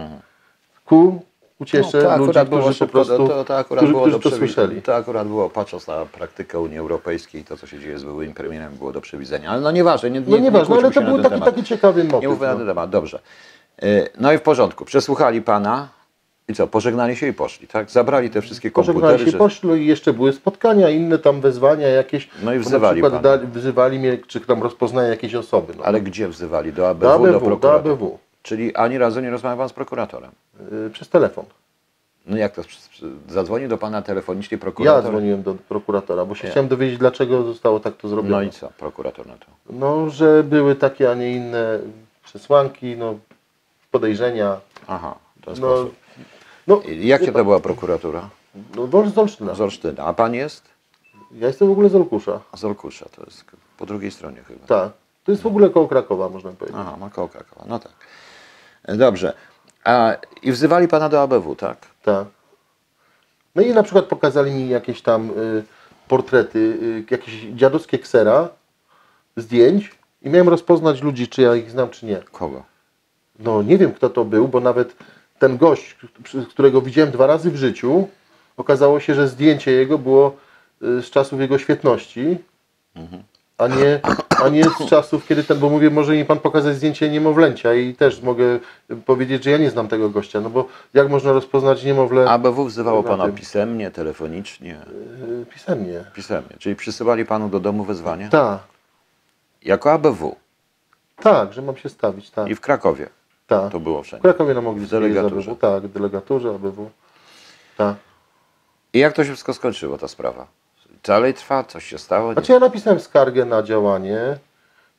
[0.84, 1.22] Ku
[1.58, 4.18] uciesze No, to ludzi, akurat było którzy po prostu to, to którzy, którzy do to
[4.18, 4.38] przewidzenia.
[4.38, 4.82] słyszeli.
[4.82, 8.74] To akurat było, patrząc na praktykę Unii Europejskiej, to co się dzieje z byłym premierem,
[8.74, 9.50] było do przewidzenia.
[9.50, 11.54] Ale no nieważne, nie, nie, No nieważne, kłóćmy ale to był na taki, temat.
[11.54, 12.22] taki ciekawy motyw.
[12.22, 12.58] Nie mówmy na no.
[12.58, 13.18] ten temat, dobrze.
[13.82, 15.88] Y, No i w porządku, przesłuchali pana
[16.52, 17.90] i co, pożegnali się i poszli, tak?
[17.90, 19.24] Zabrali te wszystkie Pożegnali komputery.
[19.24, 22.28] się, że- poszli i jeszcze były spotkania, inne tam wezwania jakieś.
[22.42, 25.72] No i wzywali Na przykład dali, wzywali mnie, czy tam rozpoznają jakieś osoby.
[25.78, 25.84] No.
[25.84, 26.72] Ale gdzie wzywali?
[26.72, 27.74] Do ABW, do do, ABW, do prokuratora?
[27.92, 28.18] ABW.
[28.42, 30.30] Czyli ani razu nie rozmawiał pan z prokuratorem?
[30.86, 31.44] y, przez telefon.
[32.26, 32.62] No jak to?
[33.28, 35.10] Zadzwonił do pana telefonicznie Ja prokurator?
[35.10, 38.36] dzwoniłem do prokuratora, bo się chciałem dowiedzieć, dlaczego zostało tak to zrobione.
[38.36, 39.46] No i co, prokurator na to?
[39.70, 41.78] No, że były takie, a nie inne
[42.24, 43.18] przesłanki, no,
[43.90, 44.56] podejrzenia.
[44.86, 45.94] Aha, w ten No, sposób.
[46.66, 48.28] No, Jakie to była prokuratura?
[48.76, 49.54] no z Olsztyna.
[49.54, 50.04] Z Olsztyna.
[50.04, 50.64] A pan jest?
[51.32, 52.40] Ja jestem w ogóle z Olkusza.
[52.56, 53.44] Z Olkusza, to jest
[53.78, 54.66] po drugiej stronie chyba.
[54.66, 54.92] Tak.
[55.24, 56.80] To jest w ogóle koło Krakowa, można powiedzieć.
[56.80, 57.92] Aha, ma koło Krakowa, no tak.
[58.84, 59.32] E, Dobrze.
[59.84, 61.78] A, I wzywali pana do ABW, tak?
[62.02, 62.26] Tak.
[63.54, 65.64] No i na przykład pokazali mi jakieś tam y,
[66.08, 68.48] portrety, y, jakieś dziadowskie ksera,
[69.36, 69.90] zdjęć
[70.22, 72.16] i miałem rozpoznać ludzi, czy ja ich znam, czy nie.
[72.16, 72.62] Kogo?
[73.38, 74.96] No nie wiem, kto to był, bo nawet
[75.42, 75.96] ten gość,
[76.50, 78.08] którego widziałem dwa razy w życiu,
[78.56, 80.36] okazało się, że zdjęcie jego było
[80.82, 82.38] y, z czasów jego świetności,
[83.58, 84.00] a nie,
[84.44, 87.94] a nie z czasów, kiedy ten, bo mówię, może mi pan pokazać zdjęcie niemowlęcia i
[87.94, 88.58] też mogę
[89.06, 93.02] powiedzieć, że ja nie znam tego gościa, no bo jak można rozpoznać niemowlę ABW wzywało
[93.02, 93.34] na pana tym.
[93.34, 94.76] pisemnie, telefonicznie?
[95.42, 96.04] y, pisemnie?
[96.14, 96.56] Pisemnie.
[96.58, 98.28] Czyli przysyłali panu do domu wezwanie?
[98.28, 98.58] Tak,
[99.62, 100.36] Jako ABW.
[101.16, 103.08] tak, że mam się stawić, tak, I w Krakowie
[103.60, 103.72] tak.
[103.72, 104.22] to było W wszędzie.
[104.22, 105.36] Krakowie na W delegaturze.
[105.36, 106.90] jest ABW, tak, w delegaturze ABW,
[107.76, 107.96] tak.
[108.94, 110.46] I jak to się wszystko skończyło, ta sprawa?
[111.04, 111.64] Dalej trwa?
[111.64, 112.28] Coś się stało?
[112.28, 112.32] Nie?
[112.32, 114.18] Znaczy ja napisałem skargę na działanie.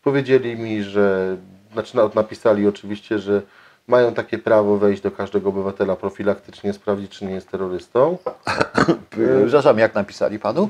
[0.04, 1.38] Powiedzieli mi, że,
[1.74, 3.42] znaczy na- napisali oczywiście, że
[3.88, 8.18] mają takie prawo wejść do każdego obywatela profilaktycznie, sprawdzić, czy nie jest terrorystą.
[9.46, 10.70] Przepraszam, jak napisali panu?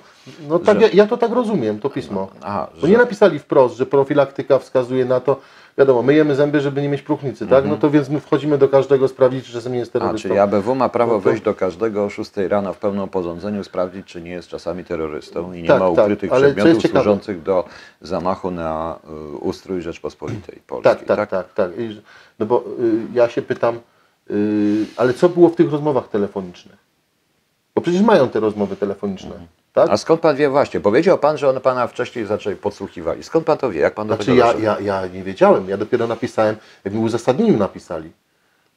[0.50, 2.28] No tak, Że- ja, ja to tak rozumiem, to pismo.
[2.41, 5.39] Aha, Bo nie napisali wprost, że profilaktyka wskazuje na to,
[5.78, 7.66] wiadomo, myjemy zęby, żeby nie mieć próchnicy, tak?
[7.66, 10.04] No to więc my wchodzimy do każdego sprawdzić, czy czasem nie jest Mhm.
[10.04, 10.30] A, terrorystą.
[10.30, 13.64] czyli ABW ma prawo No to- wejść do każdego o 6 rano w pełnym porządzeniu,
[13.64, 17.04] sprawdzić, czy nie jest czasami terrorystą i nie Tak, ma tak, ukrytych co przedmiotów ciekawe-
[17.04, 17.66] służących do
[18.02, 19.00] zamachu na
[19.34, 20.96] y, ustrój Rzeczpospolitej Polskiej.
[20.96, 21.72] Tak, tak, tak, tak.
[21.80, 22.02] I,
[22.40, 23.80] No bo y, ja się pytam,
[24.32, 26.78] y, ale co było w tych rozmowach telefonicznych?
[27.76, 29.32] Bo przecież mają te rozmowy telefoniczne,
[29.74, 29.90] tak?
[29.90, 30.80] A skąd pan wie właśnie?
[30.80, 33.24] Powiedział pan, że one pana wcześniej zaczęli podsłuchiwali.
[33.24, 33.80] Skąd pan to wie?
[33.80, 34.64] Jak pan do Znaczy tego ja, doszedł?
[34.64, 36.56] ja, ja nie wiedziałem, ja dopiero napisałem,
[36.86, 38.12] jak mi uzasadnieniu napisali.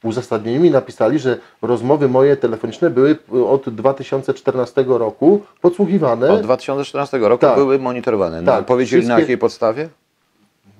[0.04, 3.16] Uzasadnieniu mi napisali, że rozmowy moje telefoniczne były
[3.48, 6.30] od 2014 roku podsłuchiwane.
[6.32, 7.54] Od 2014 roku Tak.
[7.56, 8.42] były monitorowane.
[8.42, 9.88] No, Tak, powiedzieli na wszystkie- jakiej podstawie?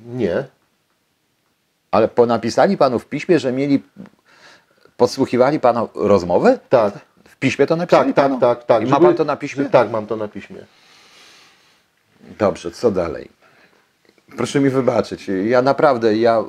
[0.07, 0.45] Nie.
[1.91, 3.83] Ale po napisali panu w piśmie, że mieli
[4.97, 6.59] podsłuchiwali pana rozmowę?
[6.69, 6.95] Tak,
[7.37, 8.41] W piśmie to napisali tak, tak, panu?
[8.41, 8.83] tak, tak.
[8.83, 9.65] I ma żeby- pan to na piśmie?
[9.65, 10.57] Tak, mam to na piśmie.
[12.39, 13.29] Dobrze, co dalej?
[14.37, 15.31] Proszę mi wybaczyć.
[15.45, 16.45] Ja naprawdę, ja,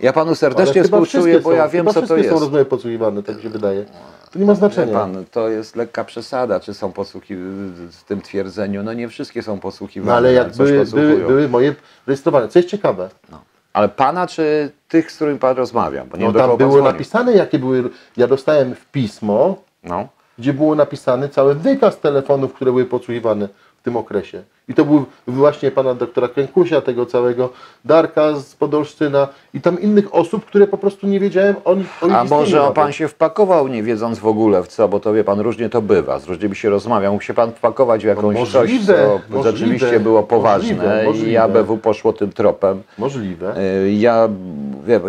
[0.00, 2.40] ja panu serdecznie współczuję, bo ja wiem, co to wszystkie są jest.
[2.40, 3.84] rozmowy podsłuchiwane, tak się wydaje.
[4.32, 4.92] To nie ma Wie znaczenia.
[4.92, 8.82] pan, to jest lekka przesada, czy są podsłuchiwane w tym twierdzeniu.
[8.82, 10.10] No nie wszystkie są podsłuchiwane.
[10.12, 11.74] No ale jak coś były, były, były moje
[12.06, 12.48] rejestrowane.
[12.48, 13.42] Co jest ciekawe, No.
[13.74, 16.04] Ale pana, czy tych, z którymi pan rozmawia?
[16.04, 16.84] Bo nie no tam było dzwonił.
[16.92, 17.90] napisane, jakie były.
[18.16, 20.08] Ja dostałem w pismo, No.
[20.38, 23.48] gdzie było napisany cały wykaz telefonów, które były podsłuchiwane
[23.84, 24.42] tym okresie.
[24.68, 27.50] I to był właśnie pana doktora Krękusia, tego całego
[27.84, 31.86] Darka z Podolsztyna i tam innych osób, które po prostu nie wiedziałem o nich.
[32.02, 32.74] O A może nawet.
[32.74, 35.82] pan się wpakował, nie wiedząc w ogóle w co, bo to wie pan, różnie to
[35.82, 37.10] bywa, z różnymi się rozmawia.
[37.10, 41.04] Mógł się pan wpakować w jakąś coś, No możliwe, co możliwe, rzeczywiście było poważne możliwe,
[41.04, 41.42] i możliwe.
[41.42, 42.82] ABW poszło tym tropem.
[42.98, 43.54] Możliwe.
[43.84, 44.28] Y, Ja,
[44.86, 45.00] wie,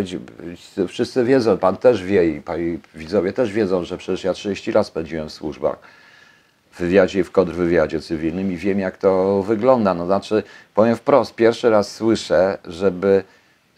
[0.87, 4.87] wszyscy wiedzą, pan też wie i pani widzowie też wiedzą, że przecież ja 30 lat
[4.87, 5.79] spędziłem w służbach,
[6.75, 9.93] w wywiadzie i w kontrwywiadzie cywilnym i wiem jak to wygląda.
[9.93, 13.23] No znaczy, powiem wprost, pierwszy raz słyszę, żeby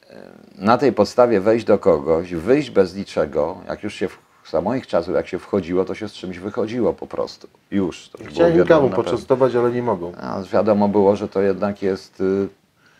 [0.04, 0.16] y,
[0.58, 4.20] na tej podstawie wejść do kogoś, wyjść bez niczego, jak już się w,
[4.52, 7.48] za moich czasów, jak się wchodziło, to się z czymś wychodziło po prostu.
[7.72, 8.10] Już.
[8.10, 10.16] To już Chciałem kawą poczęstować, ale nie mogą.
[10.16, 12.48] A wiadomo było, że to jednak jest y,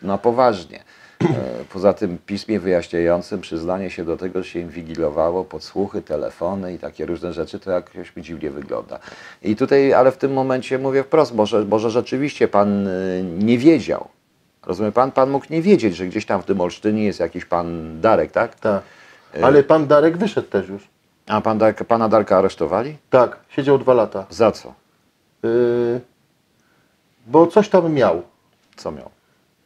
[0.02, 0.84] na poważnie.
[1.24, 6.78] E, Poza tym pismie wyjaśniającym przyznanie się do tego, że się inwigilowało, podsłuchy, telefony i
[6.78, 8.98] takie różne rzeczy, to jakoś mi dziwnie wygląda.
[9.42, 14.08] I tutaj, ale w tym momencie mówię wprost, może, może rzeczywiście pan y, nie wiedział.
[14.66, 15.12] Rozumie pan?
[15.12, 18.54] Pan mógł nie wiedzieć, że gdzieś tam w tym Olsztynie jest jakiś pan Darek, tak?
[18.60, 18.82] Tak.
[19.42, 20.88] Ale pan Darek wyszedł też już.
[21.26, 22.96] A pan Darek, pana Darka aresztowali?
[23.10, 24.26] Tak, siedział dwa lata.
[24.30, 24.74] Za co?
[25.42, 26.00] Yy,
[27.26, 28.22] bo coś tam miał.
[28.76, 29.10] Co miał?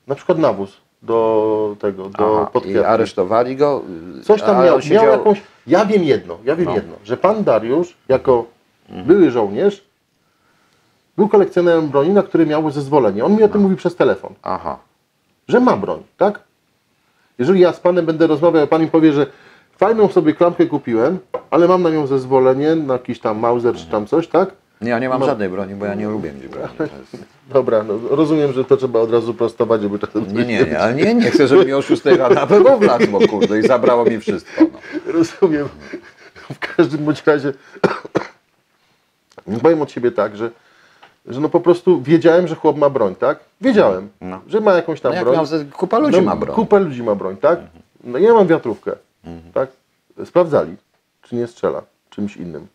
[0.07, 2.85] Na przykład nawóz do tego, do Aha, I podkwiatki.
[2.91, 3.83] aresztowali go?
[4.21, 4.79] y, Coś tam miał.
[4.91, 5.43] Miał jakąś.
[5.67, 6.75] Ja wiem jedno, ja wiem No.
[6.75, 8.45] jedno, że pan Dariusz, jako
[9.07, 9.85] były żołnierz,
[11.17, 13.25] był kolekcjonerem broni, na który miał zezwolenie.
[13.25, 13.53] On mi o No.
[13.53, 14.79] tym mówi przez telefon, Aha.
[15.49, 16.41] że ma broń, tak?
[17.39, 19.27] Jeżeli ja z panem będę rozmawiał, a pan mi powie, że
[19.77, 21.19] fajną sobie klamkę kupiłem,
[21.51, 24.51] ale mam na nią zezwolenie, na jakiś tam Mauser czy tam coś, tak?
[24.83, 25.27] Nie, ja nie mam No.
[25.27, 26.69] żadnej broni, bo ja nie lubię mieć broni.
[26.81, 27.25] Jest...
[27.49, 30.95] Dobra, no, rozumiem, że to trzeba od razu prostować, żeby czasem Nie, nie, nie, ale
[30.95, 34.63] nie, nie chcę, żeby mi o 6 rano było wlazło, kurde, i zabrało mi wszystko.
[35.07, 35.13] No.
[35.13, 35.69] Rozumiem.
[36.55, 37.53] W każdym bądź razie
[39.63, 40.51] powiem od siebie tak, że,
[41.27, 43.39] że no po prostu wiedziałem, że chłop ma broń, tak?
[43.61, 44.41] Wiedziałem, No.
[44.47, 45.37] że ma jakąś tam No jak broń.
[45.37, 46.55] miał, kupa ludzi No, ma broń.
[46.57, 47.61] Kupę ludzi ma broń, tak?
[48.05, 48.93] No ja mam wiatrówkę,
[49.55, 49.69] tak?
[50.25, 50.77] Sprawdzali,
[51.23, 52.67] czy nie strzela czymś innym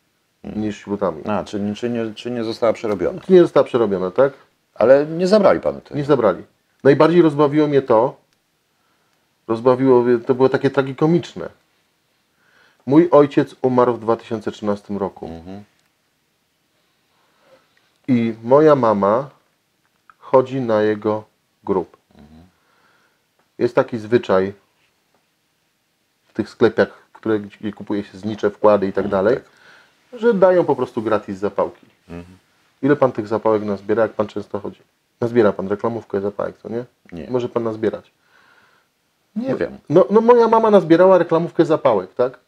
[0.55, 1.21] niż śrutami.
[1.25, 3.21] A, czy, czy, nie, czy nie została przerobiona?
[3.29, 4.33] Nie została przerobiona, tak?
[4.75, 5.97] Ale nie zabrali panu tej.
[5.97, 6.43] Nie zabrali.
[6.83, 8.17] Najbardziej rozbawiło mnie to,
[9.47, 11.49] rozbawiło mnie, to było takie tragikomiczne.
[12.85, 15.29] Mój ojciec umarł w 2013 roku.
[18.07, 19.29] I moja mama
[20.17, 21.23] chodzi na jego
[21.63, 21.97] grób.
[23.57, 24.53] Jest taki zwyczaj
[26.27, 29.37] w tych sklepach, które, gdzie kupuje się znicze, wkłady i tak dalej,
[30.19, 31.85] że dają po prostu gratis zapałki.
[32.81, 34.81] Ile pan tych zapałek nazbiera, jak pan często chodzi?
[35.21, 36.85] Nazbiera pan reklamówkę zapałek, co nie?
[37.11, 37.29] Nie.
[37.29, 38.11] Może pan nazbierać.
[39.35, 39.77] Nie wiem.
[39.89, 42.39] No, no moja mama nazbierała reklamówkę zapałek, tak?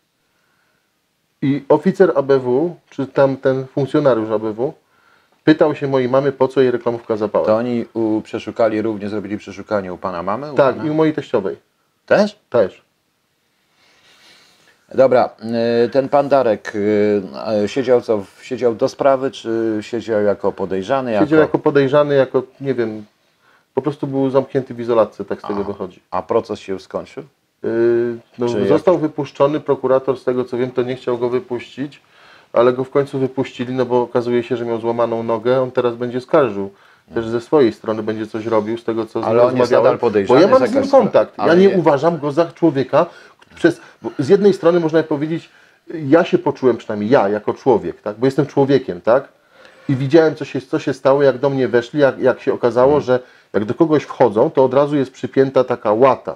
[1.42, 4.74] I oficer ABW, czy tam ten funkcjonariusz ABW,
[5.44, 7.48] pytał się mojej mamy, po co jej reklamówka zapałek.
[7.48, 10.54] To oni u, przeszukali również, zrobili przeszukanie u pana mamy?
[10.54, 10.88] U tak, pana?
[10.88, 11.58] i u mojej teściowej
[12.06, 12.40] Też?
[12.50, 12.89] też.
[14.96, 15.30] Dobra,
[15.86, 17.22] y, ten pan Darek y,
[17.64, 21.12] y, siedział co, siedział do sprawy, czy siedział jako podejrzany?
[21.12, 21.26] Jako...
[21.26, 23.06] Siedział jako podejrzany, jako, nie wiem,
[23.74, 25.64] po prostu był zamknięty w izolatce, tak z tego Aha.
[25.64, 26.02] wychodzi.
[26.12, 27.24] A proces się skończył?
[27.64, 32.02] Yy, no, został wypuszczony, prokurator z tego co wiem to nie chciał go wypuścić,
[32.54, 35.96] ale go w końcu wypuścili, no bo okazuje się, że miał złamaną nogę, on teraz
[35.96, 36.72] będzie skarżył.
[37.14, 39.98] Też ze swojej strony będzie coś robił, z tego co z Ale nim rozmawiałem.
[40.28, 41.38] Bo ja mam z nim kontakt.
[41.38, 43.06] Ja nie, nie- uważam go za człowieka,
[43.60, 43.82] przez,
[44.20, 45.50] z jednej strony można powiedzieć,
[45.94, 48.18] ja się poczułem przynajmniej, ja jako człowiek, tak?
[48.18, 49.28] bo jestem człowiekiem, tak?
[49.90, 52.88] I widziałem, co się, co się stało, jak do mnie weszli, jak, jak się okazało,
[52.94, 53.04] Mhm.
[53.04, 53.20] że
[53.54, 56.36] jak do kogoś wchodzą, to od razu jest przypięta taka łata.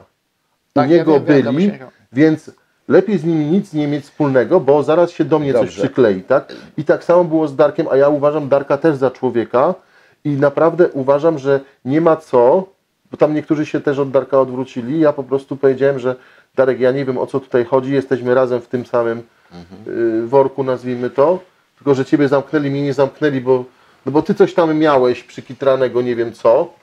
[0.73, 1.71] Tak, U ja niego wiem, wiem, byli,
[2.13, 2.51] więc
[2.87, 5.81] lepiej z nimi nic nie mieć wspólnego, bo zaraz się do mnie coś Dobrze.
[5.81, 6.53] przyklei, tak?
[6.77, 9.73] I tak samo było z Darkiem, a ja uważam Darka też za człowieka
[10.23, 12.63] i naprawdę uważam, że nie ma co,
[13.13, 16.15] bo tam niektórzy się też od Darka odwrócili, ja po prostu powiedziałem, że
[16.55, 19.23] Darek, ja nie wiem o co tutaj chodzi, jesteśmy razem w tym samym
[19.87, 21.39] y, worku, nazwijmy to,
[21.77, 23.65] tylko że ciebie zamknęli, mnie nie zamknęli, bo,
[24.05, 26.73] no bo ty coś tam miałeś przykitranego, nie wiem co,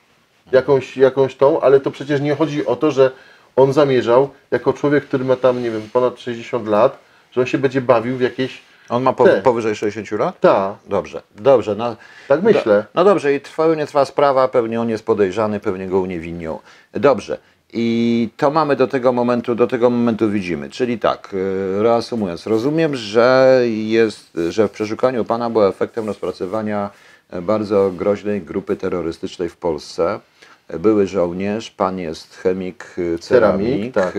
[0.53, 3.11] jakąś, jakąś tą, ale to przecież nie chodzi o to, że
[3.57, 6.99] on zamierzał, jako człowiek, który ma tam, nie wiem, ponad 60 lat,
[7.33, 10.41] że on się będzie bawił w jakieś, On ma po, powyżej 60 lat?
[10.41, 11.75] ta, Dobrze, dobrze.
[11.75, 11.97] No,
[12.29, 12.85] tak myślę.
[12.95, 16.59] No dobrze, i trwa, nie trwa sprawa, pewnie on jest podejrzany, pewnie go uniewinnią.
[16.93, 17.39] Dobrze.
[17.73, 20.71] I to mamy do tego momentu, do tego momentu widzimy.
[20.71, 26.91] Czyli tak, y, reasumując, rozumiem, że jest, że w przeszukaniu pana było efektem rozpracowania
[27.31, 30.21] e, bardzo groźnej grupy terrorystycznej w Polsce.
[30.69, 33.67] E, Były żołnierz, pan jest chemik, y, ceramik.
[33.69, 34.15] Ceramik, tak.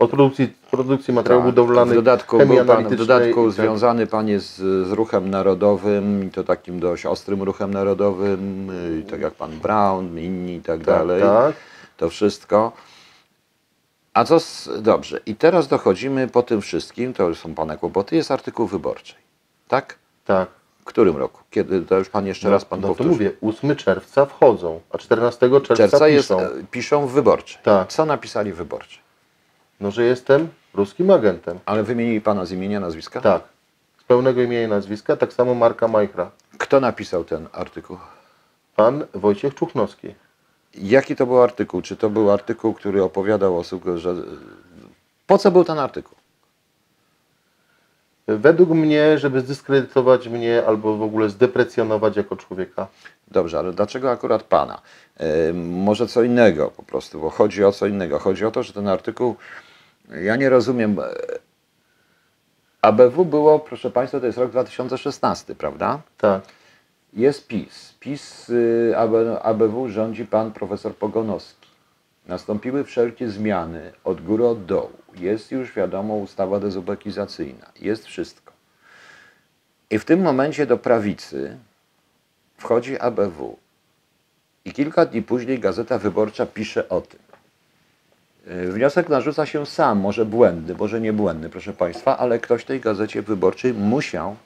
[0.00, 1.54] Od produkcji, produkcji materiałów tak.
[1.54, 3.52] budowlanych, W dodatku, chemii pan, w dodatku tak.
[3.52, 8.70] związany pan jest z, z ruchem narodowym, i to takim dość ostrym ruchem narodowym,
[9.10, 11.22] tak jak pan Brown, inni i tak, Tak, dalej.
[11.22, 11.54] tak.
[11.96, 12.72] To wszystko.
[14.14, 18.16] A co z, dobrze, i teraz dochodzimy po tym wszystkim, to już są pana kłopoty,
[18.16, 19.18] jest artykuł wyborczej.
[19.68, 19.98] Tak?
[20.24, 20.48] Tak.
[20.80, 21.40] W którym roku?
[21.50, 25.50] Kiedy to już pan jeszcze raz pan no to mówię, 8 czerwca wchodzą, a 14
[25.50, 27.62] czerwca, Czerwca jest, piszą, e, piszą w wyborczej.
[27.62, 27.88] Tak.
[27.92, 29.09] Co napisali w wyborczej?
[29.80, 31.58] No, że jestem ruskim agentem.
[31.66, 33.20] Ale wymienili pana z imienia, nazwiska?
[33.20, 33.42] Tak.
[34.00, 36.30] Z pełnego imienia i nazwiska, tak samo Marka Majchra.
[36.58, 37.96] Kto napisał ten artykuł?
[38.76, 40.14] Pan Wojciech Czuchnowski.
[40.74, 41.82] Jaki to był artykuł?
[41.82, 43.64] Czy to był artykuł, który opowiadał o
[43.96, 44.14] że...
[45.26, 46.20] Po co był ten artykuł?
[48.26, 52.86] Według mnie, żeby zdyskredytować mnie albo w ogóle zdeprecjonować jako człowieka.
[53.28, 54.80] Dobrze, ale dlaczego akurat Pana?
[55.16, 58.18] E, może co innego po prostu, bo chodzi o co innego.
[58.18, 59.36] Chodzi o to, że ten artykuł,
[60.22, 61.04] ja nie rozumiem, e,
[62.82, 66.00] ABW było, proszę Państwa, to jest rok 2016, prawda?
[66.18, 66.42] Tak.
[67.12, 67.94] Jest PiS.
[68.00, 71.68] PiS y, AB, ABW rządzi pan profesor Pogonowski.
[72.26, 74.92] Nastąpiły wszelkie zmiany od góry, od dołu.
[75.14, 77.66] Jest już wiadomo ustawa dezubekizacyjna.
[77.80, 78.52] Jest wszystko.
[79.90, 81.56] I w tym momencie do prawicy
[82.56, 83.58] wchodzi ABW.
[84.64, 87.20] I kilka dni później Gazeta Wyborcza pisze o tym.
[88.50, 92.80] Y, Wniosek narzuca się sam, może błędny, może nie błędny, proszę Państwa, ale ktoś tej
[92.80, 94.36] Gazecie Wyborczej musiał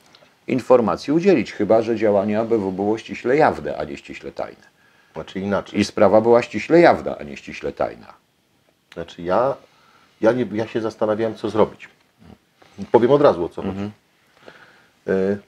[0.47, 4.75] informacji udzielić, chyba że działanie ABW było ściśle jawne, a nie ściśle tajne.
[5.15, 5.81] Znaczy inaczej.
[5.81, 8.15] I sprawa była ściśle jawna, a nie ściśle tajna.
[8.95, 9.55] Znaczy ja,
[10.21, 11.89] ja, nie, ja się zastanawiałem, co zrobić.
[12.93, 13.77] Powiem od razu, o co Mhm.
[13.79, 13.93] chodzi.
[15.19, 15.39] Y,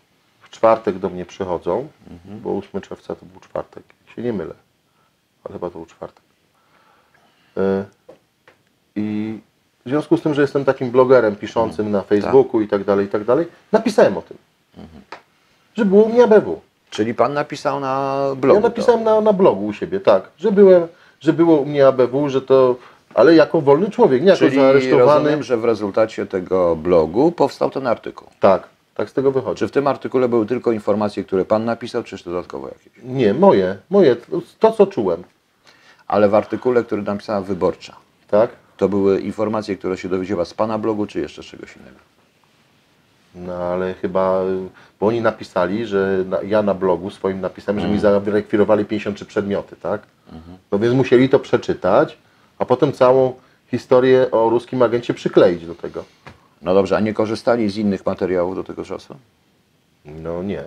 [0.41, 2.41] W czwartek do mnie przychodzą, Mhm.
[2.41, 3.83] bo 8 czerwca to był czwartek,
[4.17, 4.55] się nie mylę,
[5.45, 6.23] ale chyba to był czwartek.
[7.57, 7.96] Y, I
[9.87, 13.09] w związku z tym, że jestem takim blogerem piszącym na Facebooku i tak dalej, i
[13.09, 14.37] tak dalej, napisałem o tym,
[14.79, 15.03] Mhm.
[15.75, 16.61] że było u mnie ABW.
[16.91, 18.61] Czyli pan napisał na blogu.
[18.61, 20.87] Ja napisałem na, na blogu u siebie, tak, że, byłem,
[21.21, 22.77] że było u mnie ABW, że to,
[23.15, 25.07] ale jako wolny człowiek, nie jako Czyli zaaresztowany.
[25.19, 28.29] rozumiem, że w rezultacie tego blogu powstał ten artykuł.
[28.41, 28.63] Tak,
[28.95, 29.59] tak z tego wychodzi.
[29.59, 33.03] Czy w tym artykule były tylko informacje, które pan napisał, czy jeszcze dodatkowo jakieś?
[33.05, 35.23] Nie, moje, moje, to, to co czułem,
[36.07, 37.97] Ale w artykule, który napisała Wyborcza,
[38.31, 38.51] tak?
[38.77, 41.97] To były informacje, które się dowiedziała z pana blogu, czy jeszcze z czegoś innego?
[43.35, 44.43] No ale chyba,
[45.01, 47.99] bo oni napisali, że na, ja na blogu swoim napisałem, Mhm.
[48.01, 50.03] że mi zarekwirowali 53 przedmioty, tak?
[50.73, 52.19] No więc musieli to przeczytać,
[52.59, 53.33] a potem całą
[53.71, 56.05] historię o ruskim agencie przykleić do tego.
[56.63, 59.17] No dobrze, a nie korzystali z innych materiałów do tego czasu?
[60.05, 60.63] No nie.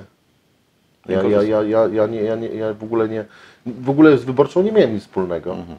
[1.06, 3.26] Ja, ja, ja, ja, ja, nie, ja, nie, ja w ogóle nie,
[3.65, 5.54] w ogóle z wyborczą nie miałem nic wspólnego.
[5.54, 5.78] Mhm.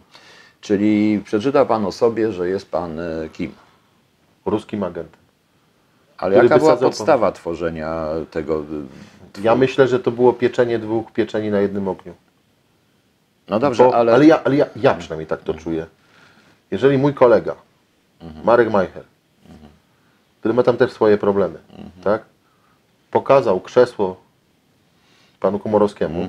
[0.60, 3.52] Czyli przeczytał pan o sobie, że jest pan e, kim?
[4.46, 5.20] Ruskim agentem.
[6.18, 8.64] Ale jaka była podstawa tworzenia tego?
[9.38, 12.14] y, Ja myślę, że to było pieczenie dwóch pieczeni na jednym ogniu.
[13.48, 15.86] No dobrze, Bo, ale, ale, ja, ale ja, ja przynajmniej tak to czuję.
[16.70, 17.54] Jeżeli mój kolega,
[18.44, 19.04] Marek Majcher,
[20.40, 21.58] który ma tam też swoje problemy,
[22.04, 22.22] tak,
[23.10, 24.16] pokazał krzesło
[25.40, 26.28] panu Komorowskiemu,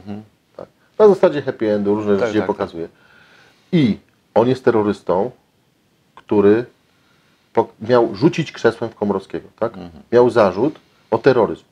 [0.58, 0.68] tak,
[1.00, 2.48] na zasadzie happy endu, różne rzeczy tak, się tak.
[2.48, 2.88] pokazuje,
[3.72, 3.98] i
[4.36, 5.32] on jest terrorystą,
[6.16, 6.66] który
[7.82, 9.74] miał rzucić krzesłem w Komorowskiego, tak?
[9.74, 10.04] Mhm.
[10.12, 10.80] Miał zarzut
[11.12, 11.64] o terroryzm,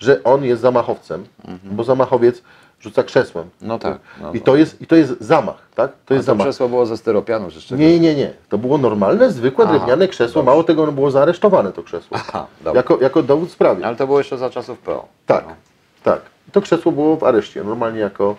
[0.00, 1.24] że on jest zamachowcem,
[1.64, 2.42] bo zamachowiec
[2.80, 3.44] rzuca krzesłem.
[3.44, 3.68] Mhm.
[3.68, 5.92] No tak, no I, to- jest, I to jest zamach, tak?
[6.06, 6.46] To jest to zamach.
[6.46, 7.92] krzesło było ze styropianu, szczególnie.
[7.92, 8.32] Nie, nie, nie.
[8.48, 10.34] To było normalne, zwykłe, Aha, drewniane krzesło.
[10.42, 10.50] dobrze.
[10.50, 12.16] Mało tego, ono było zaaresztowane to krzesło.
[12.20, 12.78] Aha, dobra.
[12.78, 13.86] jako, jako dowód w sprawie.
[13.86, 15.08] Ale to było jeszcze za czasów PO.
[15.26, 15.54] Tak, No.
[16.02, 16.20] tak.
[16.48, 18.36] I to krzesło było w areszcie, normalnie jako,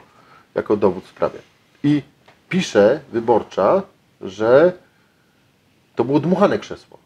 [0.55, 1.39] jako dowód w sprawie.
[1.83, 2.01] I
[2.49, 3.81] pisze wyborcza,
[4.21, 4.71] że
[5.95, 6.97] to było dmuchane krzesło.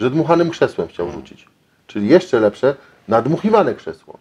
[0.00, 1.22] Że dmuchanym krzesłem chciał Hmm.
[1.22, 1.48] rzucić.
[1.86, 2.74] Czyli jeszcze lepsze,
[3.08, 4.18] nadmuchiwane krzesło.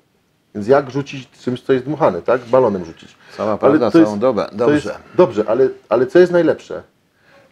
[0.55, 2.41] Więc jak rzucić czymś, co jest dmuchane, tak?
[2.41, 3.15] Balonem rzucić.
[3.37, 4.49] Cała prawda, całą dobę.
[4.57, 4.99] To jest, Dobrze.
[5.15, 6.83] dobrze, ale, ale co jest najlepsze?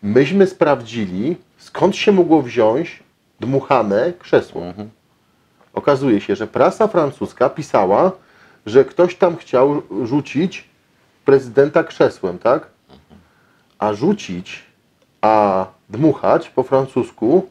[0.04, 3.04] Myśmy sprawdzili, skąd się mogło wziąć
[3.40, 4.62] dmuchane krzesło.
[4.66, 4.90] Mhm.
[5.74, 8.12] Okazuje się, że prasa francuska pisała,
[8.66, 10.69] że ktoś tam chciał rzucić
[11.30, 12.68] prezydenta krzesłem, tak?
[13.80, 14.64] A rzucić,
[15.22, 17.48] a dmuchać po francusku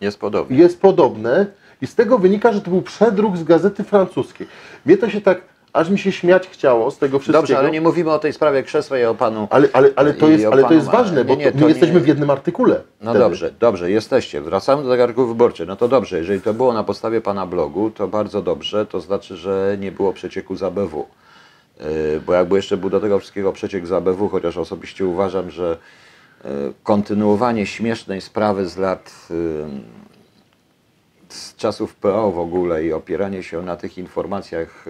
[0.00, 0.58] Jest podobnie.
[0.58, 1.46] jest podobne
[1.82, 4.46] i z tego wynika, że to był przedruk z gazety francuskiej.
[4.86, 5.40] Mnie to się tak,
[5.72, 7.38] aż mi się śmiać chciało z tego wszystkiego.
[7.42, 9.48] Dobrze, ale nie mówimy o tej sprawie krzesła i o panu.
[9.50, 11.68] Ale, ale, ale, to, jest, ale to jest ważne, bo nie, nie, to, my nie-
[11.68, 12.80] jesteśmy w jednym artykule.
[13.00, 13.18] No wtedy.
[13.24, 14.40] dobrze, dobrze, jesteście.
[14.40, 15.68] Wracamy do tego artykułu wyborczego.
[15.72, 19.36] No to dobrze, jeżeli to było na podstawie pana blogu, to bardzo dobrze, to znaczy,
[19.36, 21.06] że nie było przecieku z ABW.
[21.82, 25.76] Yy, Bo jakby jeszcze był do tego wszystkiego przeciek z ABW, chociaż osobiście uważam, że
[26.44, 26.50] yy,
[26.82, 29.36] kontynuowanie śmiesznej sprawy z lat yy,
[31.28, 34.84] z czasów PO w ogóle i opieranie się na tych informacjach,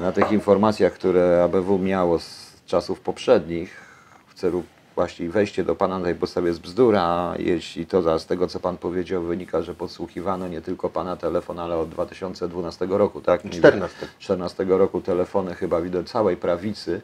[0.00, 3.80] na tych informacjach, które ABW miało z czasów poprzednich
[4.26, 4.62] w celu
[4.96, 8.76] właśnie wejście do Pana na tej podstawie jest bzdura, jeśli to z tego, co Pan
[8.76, 13.44] powiedział, wynika, że podsłuchiwano nie tylko Pana telefon, ale od 2012 roku, tak?
[13.44, 13.96] Nie wiem, 14.
[14.18, 17.00] 14 roku telefony chyba widać całej prawicy,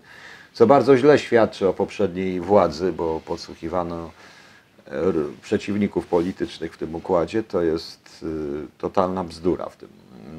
[0.53, 4.11] co bardzo źle świadczy o poprzedniej władzy, bo podsłuchiwano
[4.87, 4.91] e,
[5.43, 9.89] przeciwników politycznych w tym układzie, to jest y, totalna bzdura w tym.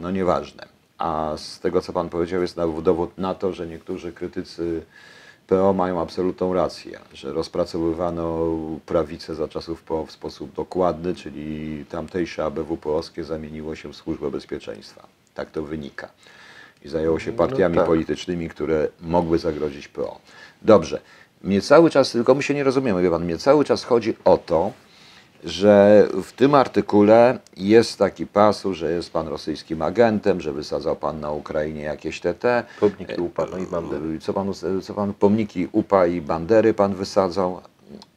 [0.01, 0.67] No nieważne.
[0.97, 4.81] A z tego, co Pan powiedział, jest dowód na to, że niektórzy krytycy
[5.47, 8.49] PO mają absolutną rację, że rozpracowywano
[8.85, 14.31] prawicę za czasów PO w sposób dokładny, czyli tamtejsze ABW PO-skie zamieniło się w Służbę
[14.31, 15.07] Bezpieczeństwa.
[15.33, 16.09] Tak to wynika.
[16.85, 17.85] I zajęło się partiami tak.
[17.85, 20.19] politycznymi, które mogły zagrozić PO.
[20.61, 21.01] Dobrze.
[21.43, 24.37] Mnie cały czas, tylko my się nie rozumiemy, wie pan, mnie cały czas chodzi o
[24.37, 24.71] to,
[25.45, 31.19] że w tym artykule jest taki pasus, że jest pan rosyjskim agentem, że wysadzał pan
[31.19, 32.63] na Ukrainie jakieś TT.
[32.79, 34.19] Pomniki UPA, no i Bandery.
[34.19, 34.51] Co pan,
[34.81, 37.61] co pan pomniki UPA i Bandery pan wysadzał.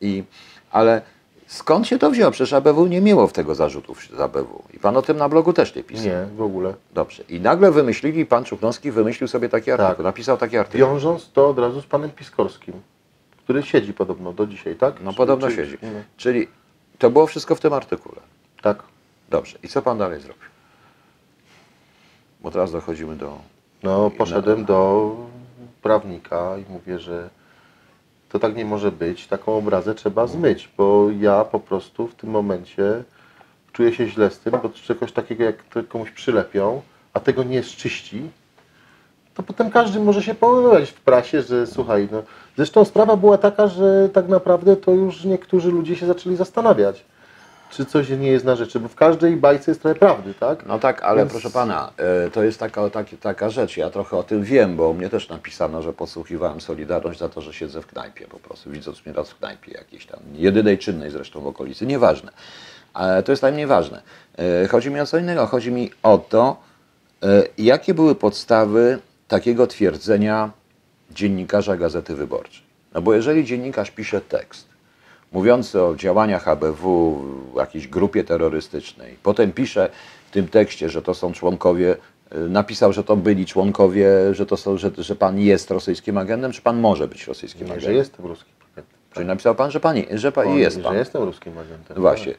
[0.00, 0.24] I,
[0.70, 1.02] ale
[1.46, 2.30] skąd się to wzięło?
[2.30, 4.62] Przecież ABW nie miało w tego zarzutów z ABW.
[4.74, 6.04] I pan o tym na blogu też nie pisał.
[6.06, 6.74] Nie, w ogóle.
[6.94, 7.22] Dobrze.
[7.28, 10.04] I nagle wymyślili, pan Czubnowski wymyślił sobie taki artykuł, Tak.
[10.04, 10.88] napisał taki artykuł.
[10.88, 12.74] Wiążąc to od razu z panem Piskorskim,
[13.44, 14.94] który siedzi podobno do dzisiaj, tak?
[15.04, 15.78] No Czy- podobno czy- siedzi.
[16.16, 16.48] Czyli
[16.98, 18.20] to było wszystko w tym artykule.
[18.62, 18.82] Tak.
[19.28, 19.59] Dobrze.
[19.62, 20.48] I co pan dalej zrobił?
[22.40, 23.38] Bo teraz dochodzimy do...
[23.82, 25.12] No, poszedłem do
[25.82, 27.30] prawnika i mówię, że
[28.28, 29.26] to tak nie może być.
[29.26, 33.04] Taką obrazę trzeba zmyć, bo ja po prostu w tym momencie
[33.72, 36.82] czuję się źle z tym, bo czegoś takiego jak to komuś przylepią,
[37.12, 38.30] a tego nie zczyści,
[39.37, 42.22] to potem każdy może się powoływać w prasie, że słuchaj, no.
[42.57, 47.05] Zresztą sprawa była taka, że tak naprawdę to już niektórzy ludzie się zaczęli zastanawiać,
[47.70, 50.66] czy coś nie jest na rzeczy, bo w każdej bajce jest trochę prawdy, tak?
[50.66, 53.77] No tak, ale Więc- proszę pana, e, to jest taka, taki, taka rzecz.
[53.77, 57.53] Ja trochę o tym wiem, bo mnie też napisano, że podsłuchiwałem Solidarność za to, że
[57.53, 61.40] siedzę w knajpie po prostu, widząc mnie raz w knajpie jakiejś tam, jedynej czynnej zresztą
[61.40, 62.31] w okolicy, nieważne.
[62.94, 64.03] Ale to jest tam nieważne.
[64.38, 66.57] E, Chodzi mi o co innego, chodzi mi o to,
[67.22, 70.50] e, jakie były podstawy takiego twierdzenia
[71.10, 72.62] dziennikarza Gazety Wyborczej.
[72.94, 74.68] No bo jeżeli dziennikarz pisze tekst,
[75.32, 77.14] mówiący o działaniach ABW
[77.55, 79.16] w jakiejś grupie terrorystycznej.
[79.22, 79.90] Potem pisze
[80.28, 81.96] w tym tekście, że to są członkowie,
[82.34, 86.53] y, napisał, że to byli członkowie, że, to są, że, że pan jest rosyjskim agentem,
[86.53, 87.96] czy pan może być rosyjskim Nie, że agentem?
[87.96, 88.98] jestem ruskim agentem.
[89.12, 90.92] Czyli napisał pan, że pan, że pan jest pan.
[90.92, 92.01] Że jestem ruskim agentem.
[92.01, 92.34] Właśnie.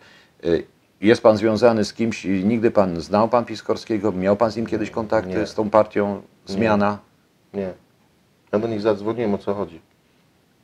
[1.02, 4.66] Jest pan związany z kimś, i nigdy pan znał pan Piskorskiego, miał pan z nim
[4.66, 5.48] kiedyś kontakty, Nie.
[5.48, 6.91] z tą partią Zmiana?
[6.91, 7.00] Tak.
[7.54, 7.74] Nie.
[8.52, 9.82] Ja do nich zadzwoniłem o co chodzi.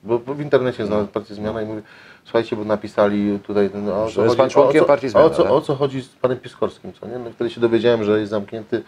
[0.03, 1.81] Bo, bo w internecie znalazłem partię Zmiana i mówię,
[2.23, 5.43] słuchajcie, bo napisali tutaj, no, o Że jest chodzi, pan członkiem partii Zmiana, o co,
[5.43, 5.51] tak?
[5.51, 7.19] o co chodzi z panem Piskorskim, co nie?
[7.19, 8.83] No wtedy się dowiedziałem, że jest zamknięty,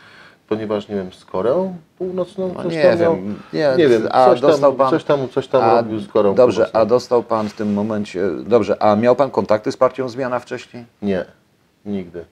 [0.50, 3.18] ponieważ, nie wiem, z Koreą Północną, No nie wiem, miał,
[3.54, 6.08] nie, nie wiem, a coś, dostał tam, pan- coś tam, coś tam A, robił z
[6.08, 6.80] Koreą Dobrze, Północną.
[6.80, 10.86] a dostał pan w tym momencie, dobrze, a miał pan kontakty z partią Zmiana wcześniej?
[11.02, 11.26] Nie,
[11.86, 12.26] nigdy,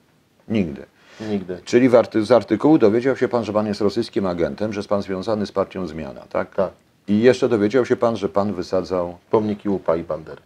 [0.48, 0.86] Nigdy.
[1.20, 1.58] nigdy.
[1.64, 5.46] Czyli z artykułu dowiedział się pan, że pan jest rosyjskim agentem, że jest pan związany
[5.46, 6.54] z partią Zmiana, tak?
[6.54, 6.70] Tak.
[7.08, 9.16] I jeszcze dowiedział się pan, że pan wysadzał.
[9.30, 10.40] Pomniki UPA i Bandery.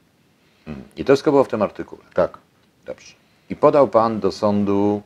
[0.67, 0.83] Mm.
[0.97, 2.03] I to wszystko było w tym artykule.
[2.15, 2.39] Tak,
[2.87, 3.15] Dobrze.
[3.51, 5.03] I podał pan do sądu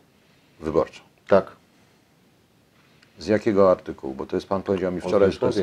[0.61, 1.03] wyborczą.
[1.29, 1.47] tak.
[3.23, 4.15] Z jakiego artykułu?
[4.15, 5.61] Bo to jest pan powiedział mi wczoraj, że to jest.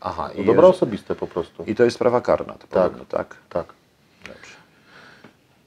[0.00, 1.64] Aha, O i, dobra jest, osobiste po prostu.
[1.64, 2.68] i to jest sprawa karna, to Tak.
[2.68, 3.36] podobno, tak?
[3.48, 3.66] Tak.
[4.26, 4.54] Dobrze.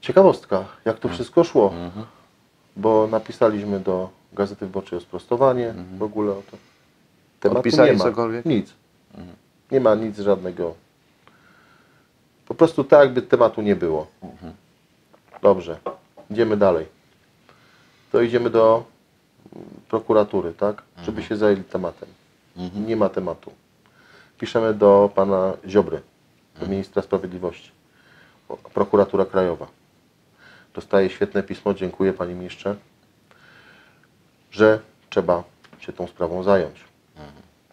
[0.02, 1.74] Ciekawostka, jak to wszystko szło.
[1.74, 2.06] Mhm.
[2.78, 6.58] Bo napisaliśmy do Gazety Wyborczej o sprostowanie, w ogóle o to.
[7.40, 8.04] Tematu Odpisali nie ma.
[8.04, 8.46] cokolwiek?
[8.46, 8.74] Nic.
[9.72, 10.74] Nie ma nic żadnego.
[12.48, 14.08] Po prostu tak, jakby tematu nie było.
[15.42, 15.78] Dobrze.
[16.32, 16.86] Idziemy dalej.
[18.12, 18.84] To idziemy do
[19.90, 20.82] prokuratury, tak?
[21.06, 22.10] Żeby się zajęli tematem.
[22.88, 23.52] Nie ma tematu.
[24.40, 26.02] Piszemy do pana Ziobry,
[26.60, 27.72] do ministra sprawiedliwości.
[28.74, 29.68] Prokuratura Krajowa.
[30.74, 32.76] Dostaje świetne pismo, dziękuję panie ministrze,
[34.52, 34.80] że
[35.10, 35.44] trzeba
[35.80, 36.84] się tą sprawą zająć.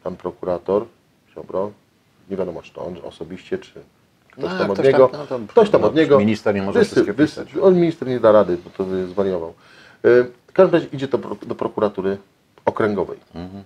[0.02, 0.86] Pan prokurator
[1.34, 1.70] Ziobro,
[2.30, 3.72] nie wiadomo czy to on osobiście, czy
[4.30, 6.18] ktoś No, tam od ktoś niego, tam- no to- ktoś tam no, od niego.
[6.18, 7.62] minister nie może Wysy- wszystkiego wysy-.
[7.62, 9.54] On minister nie da rady, bo to by zwariował.
[10.04, 12.18] Y, W każdym razie idzie to pro- do prokuratury
[12.64, 13.18] okręgowej.
[13.34, 13.64] Mhm.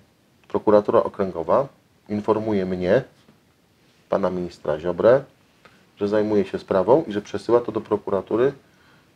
[0.49, 1.67] Prokuratura okręgowa
[2.09, 3.03] informuje mnie,
[4.09, 5.23] pana ministra Ziobrę,
[5.97, 8.53] że zajmuje się sprawą i że przesyła to do prokuratury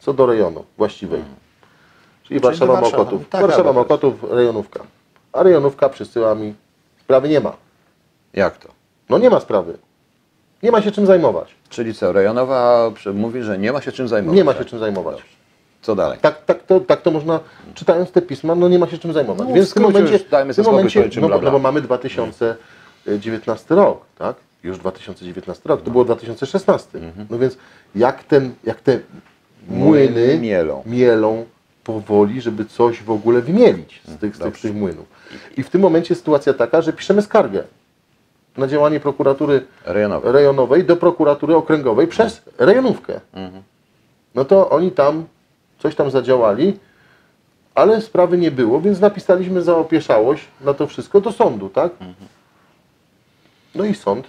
[0.00, 1.24] co do rejonu właściwej.
[2.22, 2.80] Czyli Warszawa.
[2.80, 3.28] Mokotów.
[3.28, 4.80] Tak, Warszawa ale to Mokotów, rejonówka.
[5.32, 6.54] A rejonówka przesyła mi,
[7.00, 7.56] sprawy nie ma.
[8.32, 8.68] Jak to?
[9.08, 9.78] No nie ma sprawy.
[10.62, 11.54] Nie ma się czym zajmować.
[11.68, 14.36] Czyli co, rejonowa mówi, że nie ma się czym zajmować.
[14.36, 14.68] Nie ma się tak?
[14.68, 15.22] czym zajmować.
[15.82, 16.18] Co dalej?
[16.22, 17.40] Tak, tak, to, tak to można,
[17.74, 19.48] czytając te pisma, no nie ma się czym zajmować.
[19.48, 21.50] No, Więc w tym momencie, już dajmy w tym momencie no, bla, bo- bla.
[21.50, 24.36] no bo mamy 2019 rok, tak?
[24.62, 26.98] Już 2019 rok, to było 2016.
[26.98, 27.26] Mhm.
[27.30, 27.56] No więc
[27.94, 28.98] jak, ten, jak te
[29.68, 30.82] młyny Mielą.
[30.86, 31.44] mielą
[31.84, 35.06] powoli, żeby coś w ogóle wymielić z tych, z tych, z tych młynów.
[35.56, 37.64] I w tym momencie sytuacja taka, że piszemy skargę
[38.56, 40.32] na działanie prokuratury Rejonowa.
[40.32, 43.20] rejonowej do prokuratury okręgowej przez rejonówkę.
[44.34, 45.24] No to oni tam
[45.82, 46.78] coś tam zadziałali,
[47.74, 51.92] ale sprawy nie było, więc napisaliśmy za opieszałość na to wszystko do sądu, tak?
[53.74, 54.26] No i sąd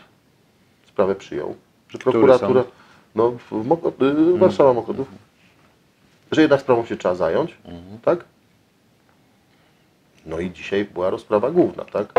[0.88, 1.56] sprawę przyjął,
[1.89, 2.74] że prokuratura, sąd?
[3.16, 3.93] no Moko,
[4.34, 5.08] y, Warszawa Mokotów,
[6.32, 7.58] że jednak sprawą się trzeba zająć,
[8.06, 8.26] tak?
[10.26, 12.14] No i dzisiaj była rozprawa główna, tak?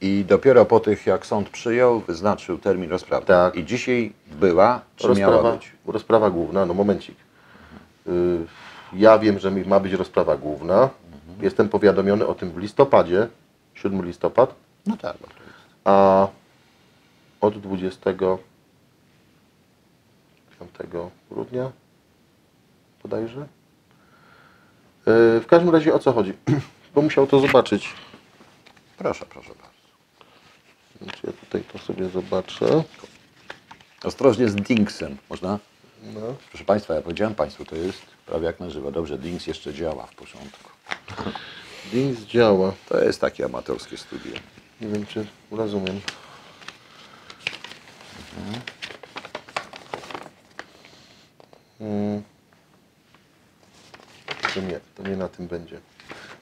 [0.00, 3.26] I dopiero po tych, jak sąd przyjął, wyznaczył termin rozprawy.
[3.26, 3.56] Tak.
[3.56, 5.72] I dzisiaj była, czy miała rozprawa, być?
[5.86, 7.16] rozprawa główna, no momencik.
[8.10, 8.46] Y,
[8.92, 10.88] Ja wiem, że ma być rozprawa główna.
[11.42, 13.28] Jestem powiadomiony o tym w listopadzie,
[13.74, 14.54] 7 listopad,
[14.86, 15.16] No tak.
[15.84, 16.28] a
[17.40, 18.40] od 25
[21.30, 21.70] grudnia
[23.02, 23.40] bodajże.
[23.40, 23.46] Y,
[25.40, 26.32] W każdym razie o co chodzi?
[26.94, 27.94] Bo musiał to zobaczyć.
[28.98, 29.70] Proszę, proszę bardzo.
[31.16, 32.82] Czy ja tutaj to sobie zobaczę?
[34.04, 35.58] Ostrożnie z Dinksem, można?
[36.02, 36.20] No.
[36.48, 38.90] Proszę Państwa, ja powiedziałem Państwu, to jest prawie jak na żywo.
[38.90, 40.70] Dobrze, Dinks jeszcze działa w porządku.
[41.92, 42.72] Dings działa.
[42.88, 44.32] To jest takie amatorskie studio.
[44.80, 46.00] Nie wiem, czy rozumiem.
[51.80, 52.22] Mm.
[54.54, 55.80] To nie, to nie na tym będzie.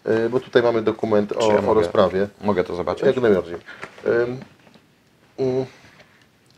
[0.05, 2.29] E, Bo tutaj mamy dokument o, ja o mogę- rozprawie.
[2.41, 3.07] Mogę to zobaczyć?
[3.07, 3.57] Jak najbardziej.
[4.07, 5.67] Mm,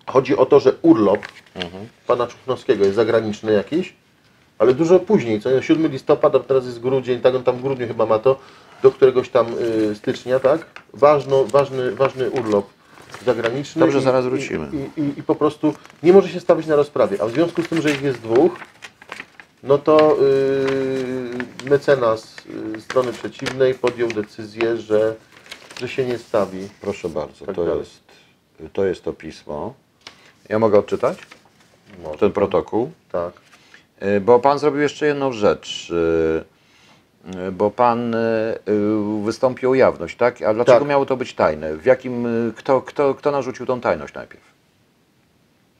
[0.06, 1.26] Chodzi o to, że urlop
[2.06, 3.94] pana Czuchnowskiego jest zagraniczny jakiś,
[4.58, 7.86] ale dużo później, co nie, 7 listopada, teraz jest grudzień, tak on tam w grudniu
[7.88, 8.38] chyba ma to,
[8.82, 10.66] do któregoś tam y, stycznia, tak?
[10.94, 12.66] Ważno, ważny, ważny urlop
[13.26, 13.80] zagraniczny.
[13.80, 14.68] Dobrze, i- zaraz wrócimy.
[14.96, 17.68] I, i, I po prostu nie może się stawić na rozprawie, a w związku z
[17.68, 18.52] tym, że ich jest dwóch,
[19.62, 20.16] no to
[21.64, 22.36] yy, mecenas
[22.74, 25.14] yy, strony przeciwnej podjął decyzję, że,
[25.80, 26.68] że się nie stawi.
[26.80, 27.78] Proszę bardzo, Tak to, dalej.
[27.80, 28.00] jest,
[28.72, 29.74] to jest to pismo.
[30.48, 31.18] Ja mogę odczytać
[32.02, 32.18] Może.
[32.18, 32.90] ten protokół?
[33.12, 33.32] Tak.
[34.02, 35.90] Y, Bo Pan zrobił jeszcze jedną rzecz.
[35.90, 36.44] y,
[37.48, 38.14] y, Bo Pan
[39.24, 40.42] wystąpił o jawność, tak?
[40.42, 40.88] A dlaczego Tak.
[40.88, 41.76] miało to być tajne?
[41.76, 42.26] W jakim,
[42.56, 44.44] kto, kto, kto narzucił tą tajność najpierw?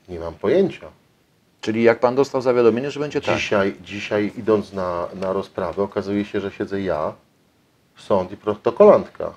[0.09, 0.87] Nie mam pojęcia.
[1.61, 3.39] Czyli jak Pan dostał zawiadomienie, że będzie tak?
[3.85, 7.13] Dzisiaj, idąc na, na rozprawę, okazuje się, że siedzę ja,
[7.97, 9.33] sąd i protokolantka.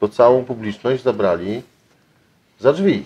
[0.00, 1.62] Bo całą publiczność zabrali
[2.60, 3.04] za drzwi.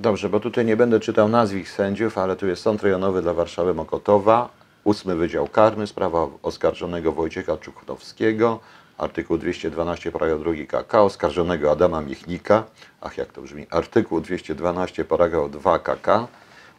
[0.00, 3.74] Dobrze, bo tutaj nie będę czytał nazwisk sędziów, ale tu jest Sąd Rejonowy dla Warszawy
[3.74, 4.48] Mokotowa,
[4.84, 8.60] ósmy Wydział Karny, sprawa oskarżonego Wojciecha Czuknowskiego,
[8.98, 12.64] artykuł 212 paragraf 2 KK, oskarżonego Adama Michnika,
[13.00, 16.28] ach jak to brzmi, artykuł 212 paragraf 2 KK,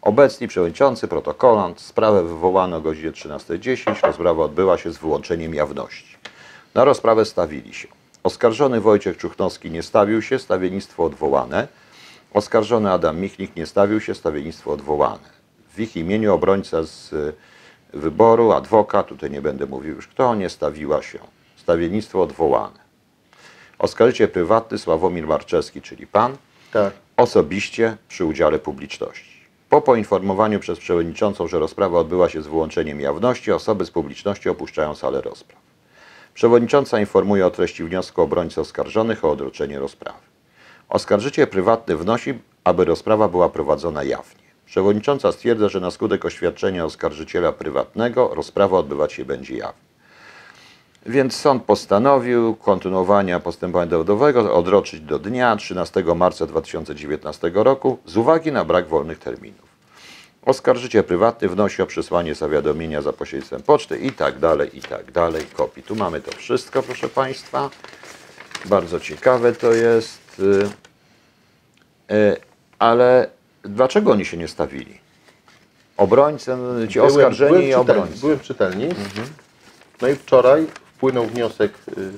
[0.02, 6.18] obecni przewodniczący, protokolant, sprawę wywołano o godzinie 13.10, rozprawa odbyła się z wyłączeniem jawności.
[6.74, 7.88] Na rozprawę stawili się.
[8.24, 11.68] Oskarżony Wojciech Czuchnowski nie stawił się, stawiennictwo odwołane.
[12.34, 15.30] Oskarżony Adam Michnik nie stawił się, stawiennictwo odwołane.
[15.74, 17.34] W ich imieniu obrońca z y,
[17.94, 21.20] wyboru, adwokat, tutaj nie będę mówił już kto, nie stawiła się.
[21.56, 22.88] Stawiennictwo odwołane.
[23.80, 26.38] Oskarżyciel prywatny Sławomir Marczewski, czyli pan,
[26.72, 26.94] Tak.
[27.18, 29.38] osobiście przy udziale publiczności.
[29.70, 34.96] Po poinformowaniu przez przewodniczącą, że rozprawa odbyła się z wyłączeniem jawności, osoby z publiczności opuszczają
[34.96, 35.60] salę rozpraw.
[36.34, 40.27] Przewodnicząca informuje o treści wniosku obrońcy oskarżonych o odroczenie rozprawy.
[40.90, 42.34] Oskarżyciel prywatny wnosi,
[42.64, 44.48] aby rozprawa była prowadzona jawnie.
[44.66, 49.88] Przewodnicząca stwierdza, że na skutek oświadczenia oskarżyciela prywatnego rozprawa odbywać się będzie jawnie.
[51.06, 58.52] Więc sąd postanowił kontynuowania postępowania dowodowego odroczyć do dnia 13 marca 2019 roku z uwagi
[58.52, 59.68] na brak wolnych terminów.
[60.46, 65.46] Oskarżyciel prywatny wnosi o przesłanie zawiadomienia za pośrednictwem poczty i tak dalej, i tak dalej,
[65.54, 65.84] kopii.
[65.84, 67.70] Tu mamy to wszystko, proszę Państwa.
[68.66, 70.27] Bardzo ciekawe to jest.
[70.40, 70.70] Y,
[72.12, 72.38] y,
[72.80, 73.30] Ale
[73.64, 75.00] dlaczego oni się nie stawili?
[75.98, 76.52] Obrońcy,
[76.90, 78.20] ci oskarżeni byłem i w czytelni, obrońcy.
[78.22, 78.90] Byłem w czytelni.
[80.02, 81.74] No i wczoraj wpłynął wniosek.
[81.98, 82.12] y,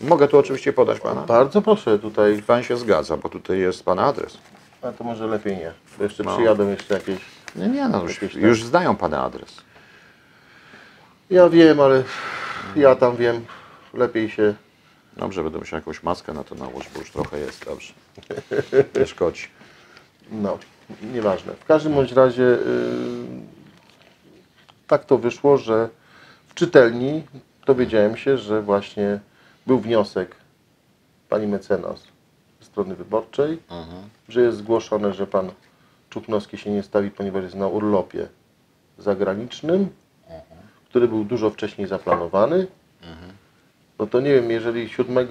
[0.00, 1.20] Mogę tu oczywiście podać Pana?
[1.22, 2.42] Bardzo proszę tutaj.
[2.46, 4.38] Pan się zgadza, bo tutaj jest Pana adres.
[4.82, 5.72] A to może lepiej nie.
[5.98, 6.34] Bo jeszcze No.
[6.36, 7.18] przyjadą jeszcze jakieś.
[7.56, 9.56] Nie, nie, no już, już znają Pana adres.
[11.30, 12.02] Ja wiem, ale
[12.76, 13.44] ja tam wiem.
[13.94, 14.54] Lepiej się.
[15.16, 17.92] Dobrze, będę musiał jakąś maskę na to nałożyć, bo już trochę jest, dobrze.
[19.00, 19.46] Nie szkodzi.
[20.30, 20.58] No,
[21.12, 21.52] nieważne.
[21.52, 22.58] W każdym bądź razie y,
[24.86, 25.88] tak to wyszło, że
[26.48, 27.22] w czytelni
[27.66, 29.20] dowiedziałem się, że właśnie
[29.66, 30.36] był wniosek
[31.28, 32.02] pani mecenas
[32.60, 33.58] ze strony wyborczej,
[34.28, 35.50] że jest zgłoszone, że pan
[36.10, 38.28] Czupnowski się nie stawi, ponieważ jest na urlopie
[38.98, 39.88] zagranicznym,
[40.90, 42.66] który był dużo wcześniej zaplanowany.
[43.98, 45.26] No to nie wiem, jeżeli 7 y,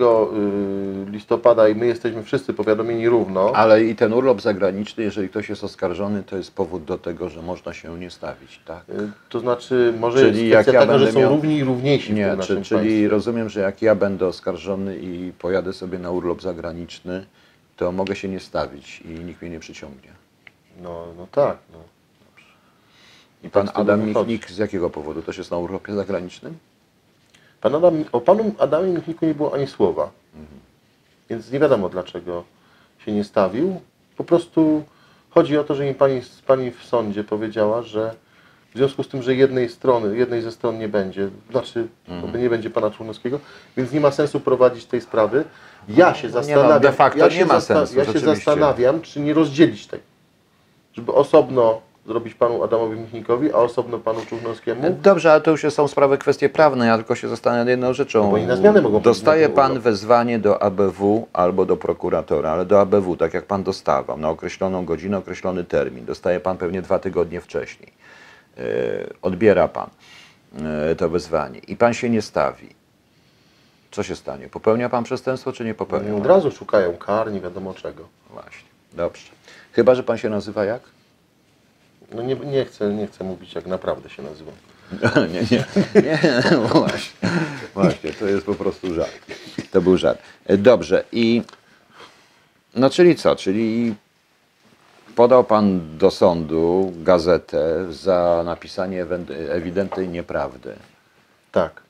[1.11, 5.63] listopada i my jesteśmy wszyscy powiadomieni równo, Ale i ten urlop zagraniczny, jeżeli ktoś jest
[5.63, 8.89] oskarżony, to jest powód do tego, że można się nie stawić, tak?
[8.89, 12.35] Y, To znaczy, może Czyli jest kwestia ja że są miał- równi i równiejsi Nie,
[12.41, 13.09] czy, czyli państwie.
[13.09, 17.25] rozumiem, że jak ja będę oskarżony i pojadę sobie na urlop zagraniczny,
[17.77, 20.09] to mogę się nie stawić i nikt mnie nie przyciągnie.
[20.83, 21.57] No, no tak.
[21.73, 21.79] No.
[23.43, 24.05] I pan tego Adam.
[24.05, 25.21] Michnik z jakiego powodu?
[25.21, 26.57] Też jest na urlopie zagranicznym?
[27.65, 30.09] Pan Adam, o panu Adamie Michniku nie było ani słowa.
[30.35, 30.59] Mhm.
[31.29, 32.43] Więc nie wiadomo dlaczego
[33.05, 33.81] się nie stawił.
[34.17, 34.83] Po prostu
[35.29, 38.15] chodzi o to, że mi pani, pani w sądzie powiedziała, że
[38.73, 42.41] w związku z tym, że jednej strony, jednej ze stron nie będzie, znaczy Mhm.
[42.43, 43.39] nie będzie pana Członowskiego,
[43.77, 45.43] więc nie ma sensu prowadzić tej sprawy.
[45.89, 48.19] Ja się Nie no, zastanawiam, de facto ja nie się ma zasta- sensu, Ja się
[48.19, 50.03] zastanawiam, czy nie rozdzielić tego.
[50.93, 54.97] Żeby osobno zrobić panu Adamowi Michnikowi, a osobno panu Czównowskiemu.
[55.01, 56.87] Dobrze, ale to już są sprawy kwestie prawne.
[56.87, 58.29] Ja tylko się zastanawiam nad jedną rzeczą.
[58.29, 59.83] Bo oni na zmianę mogą Dostaje pan urlop.
[59.83, 64.85] wezwanie do ABW albo do prokuratora, ale do ABW, tak jak pan dostawał, na określoną
[64.85, 66.05] godzinę, określony termin.
[66.05, 67.91] Dostaje pan pewnie dwa tygodnie wcześniej.
[68.57, 68.63] Yy,
[69.21, 69.89] odbiera pan
[70.87, 72.69] yy, to wezwanie i pan się nie stawi.
[73.91, 74.49] Co się stanie?
[74.49, 76.15] Popełnia pan przestępstwo, czy nie popełnia?
[76.15, 78.03] Od razu szukają kar, nie wiadomo czego.
[78.29, 78.67] Właśnie.
[78.93, 79.31] Dobrze.
[79.71, 80.81] Chyba, że pan się nazywa jak?
[82.11, 84.53] No nie, nie, chcę, nie chcę mówić, jak naprawdę się nazywam.
[85.33, 85.65] nie, nie,
[86.01, 86.19] nie,
[86.51, 87.29] no właśnie,
[87.73, 89.11] właśnie, to jest po prostu żart.
[89.71, 90.19] To był żart.
[90.45, 91.41] E, Dobrze i
[92.75, 93.95] no czyli co, czyli
[95.15, 99.05] podał pan do sądu gazetę za napisanie
[99.49, 100.75] ewidentnej nieprawdy.
[101.51, 101.81] Tak.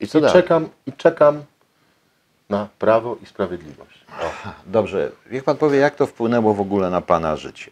[0.00, 0.42] I co I dalej?
[0.42, 1.42] czekam, I czekam
[2.50, 4.04] na prawo i sprawiedliwość.
[4.22, 4.30] O.
[4.66, 7.70] Dobrze, niech pan powie, jak to wpłynęło w ogóle na pana życie.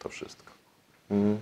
[0.00, 0.52] To wszystko.
[1.10, 1.40] Mm.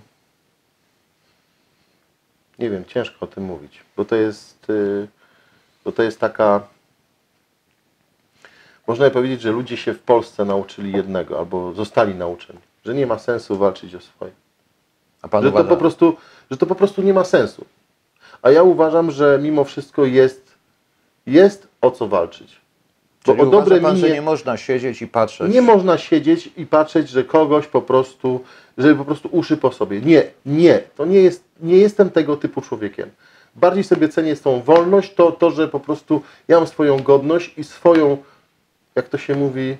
[2.59, 5.07] Nie wiem, ciężko o tym mówić, bo to jest, y,
[5.85, 6.67] bo to jest taka.
[8.87, 13.07] Można by powiedzieć, że ludzie się w Polsce nauczyli jednego, albo zostali nauczeni, że nie
[13.07, 14.31] ma sensu walczyć o swoje.
[15.21, 16.17] A pan Że to, uważa, po prostu,
[16.51, 17.65] że to po prostu nie ma sensu.
[18.41, 20.55] A ja uważam, że mimo wszystko jest,
[21.25, 22.58] jest o co walczyć.
[23.25, 25.53] Bo czyli o dobre pan, że minie nie można siedzieć i patrzeć.
[25.53, 28.43] nie można siedzieć i patrzeć, że kogoś po prostu,
[28.77, 30.01] żeby po prostu uszy po sobie.
[30.01, 30.79] Nie, nie.
[30.95, 33.09] To nie jest, nie jestem tego typu człowiekiem.
[33.55, 37.63] Bardziej sobie cenię tą wolność, to, to, że po prostu ja mam swoją godność i
[37.63, 38.17] swoją,
[38.95, 39.77] jak to się mówi,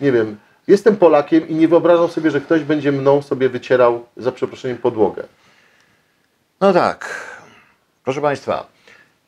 [0.00, 0.36] nie wiem,
[0.68, 5.22] jestem Polakiem i nie wyobrażam sobie, że ktoś będzie mną sobie wycierał, za przeproszeniem, podłogę.
[6.60, 7.30] No tak.
[8.04, 8.66] Proszę Państwa,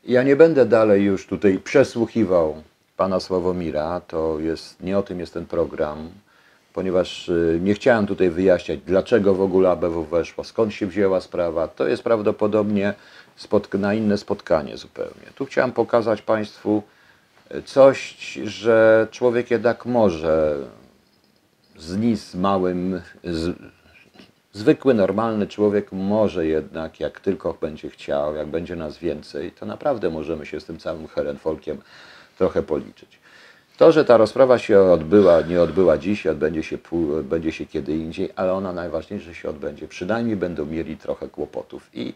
[0.05, 2.63] ja nie będę dalej już tutaj przesłuchiwał
[2.97, 3.99] pana Sławomira.
[3.99, 6.09] To jest, nie o tym jest ten program,
[6.73, 11.67] ponieważ y, nie chciałem tutaj wyjaśniać, dlaczego w ogóle ABW weszło, skąd się wzięła sprawa.
[11.67, 12.93] To jest prawdopodobnie
[13.73, 15.25] na inne spotkanie zupełnie.
[15.35, 16.83] Tu chciałem pokazać Państwu
[17.65, 20.55] coś, że człowiek jednak może
[21.77, 23.55] z nic małym, z,
[24.53, 30.09] zwykły, normalny człowiek może jednak, jak tylko będzie chciał, jak będzie nas więcej, to naprawdę
[30.09, 31.81] możemy się z tym całym herenfolkiem
[32.37, 33.19] trochę policzyć.
[33.77, 37.95] To, że ta rozprawa się odbyła, nie odbyła dziś, odbędzie się, pół, odbędzie się kiedy
[37.95, 39.87] indziej, ale ona najważniejsze się odbędzie.
[39.87, 42.13] Przynajmniej będą mieli trochę kłopotów i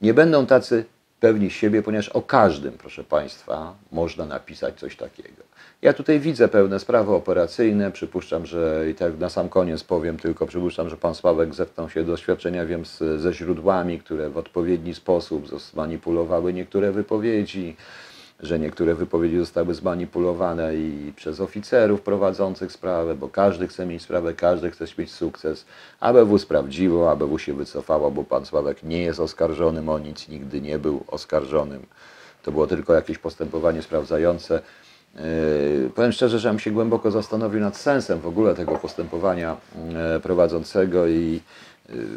[0.00, 0.84] nie będą tacy
[1.20, 5.42] pewni siebie, ponieważ o każdym, proszę Państwa, można napisać coś takiego.
[5.82, 10.46] Ja tutaj widzę pełne sprawy operacyjne, przypuszczam, że i tak na sam koniec powiem tylko,
[10.46, 15.60] przypuszczam, że Pan Sławek zetknął się doświadczenia, wiem, z, ze źródłami, które w odpowiedni sposób
[15.60, 17.76] zmanipulowały niektóre wypowiedzi,
[18.42, 24.34] że niektóre wypowiedzi zostały zmanipulowane i przez oficerów prowadzących sprawę, bo każdy chce mieć sprawę,
[24.34, 25.64] każdy chce mieć sukces.
[26.00, 30.78] ABW sprawdziło, ABW się wycofało, bo pan Sławek nie jest oskarżonym o nic, nigdy nie
[30.78, 31.86] był oskarżonym.
[32.42, 34.60] To było tylko jakieś postępowanie sprawdzające.
[35.14, 39.56] Yy, powiem szczerze, że bym się głęboko zastanowił nad sensem w ogóle tego postępowania
[40.14, 41.40] yy, prowadzącego i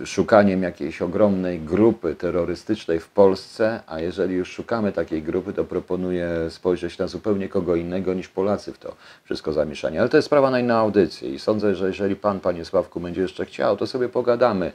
[0.06, 6.30] szukaniem jakiejś ogromnej grupy terrorystycznej w Polsce, a jeżeli już szukamy takiej grupy, to proponuję
[6.50, 10.00] spojrzeć na zupełnie kogo innego niż Polacy w to wszystko zamieszanie.
[10.00, 13.22] Ale to jest sprawa na inną audycję i sądzę, że jeżeli Pan, Panie Sławku, będzie
[13.22, 14.72] jeszcze chciał, to sobie pogadamy.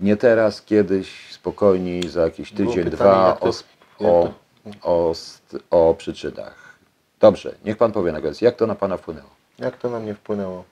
[0.00, 3.50] Nie teraz, kiedyś, spokojniej, za jakiś tydzień, dwa o,
[3.98, 4.34] o,
[4.82, 5.14] o,
[5.70, 6.78] o przyczynach.
[7.20, 9.28] Dobrze, niech Pan powie na koniec, jak to na Pana wpłynęło?
[9.58, 10.64] Jak to na mnie wpłynęło?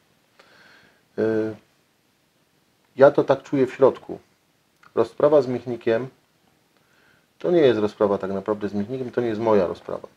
[1.18, 1.55] Y,
[2.97, 4.18] Ja to tak czuję w środku.
[4.95, 6.09] Rozprawa z Michnikiem
[7.38, 10.09] to nie jest rozprawa tak naprawdę z Michnikiem, to nie jest moja rozprawa.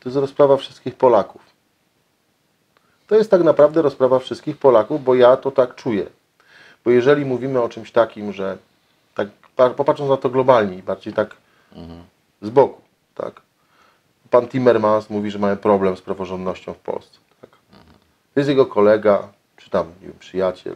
[0.00, 1.42] To jest rozprawa wszystkich Polaków.
[3.06, 6.06] To jest tak naprawdę rozprawa wszystkich Polaków, bo ja to tak czuję.
[6.84, 8.58] Bo jeżeli mówimy o czymś takim, że
[9.14, 11.36] tak pa- popatrząc na to globalnie bardziej tak
[12.42, 12.80] z boku,
[13.14, 13.40] tak?
[14.30, 17.18] Pan Timmermans mówi, że mamy problem z praworządnością w Polsce.
[17.40, 17.50] Tak?
[18.34, 20.74] To jest jego kolega, czy tam nie wiem, przyjaciel,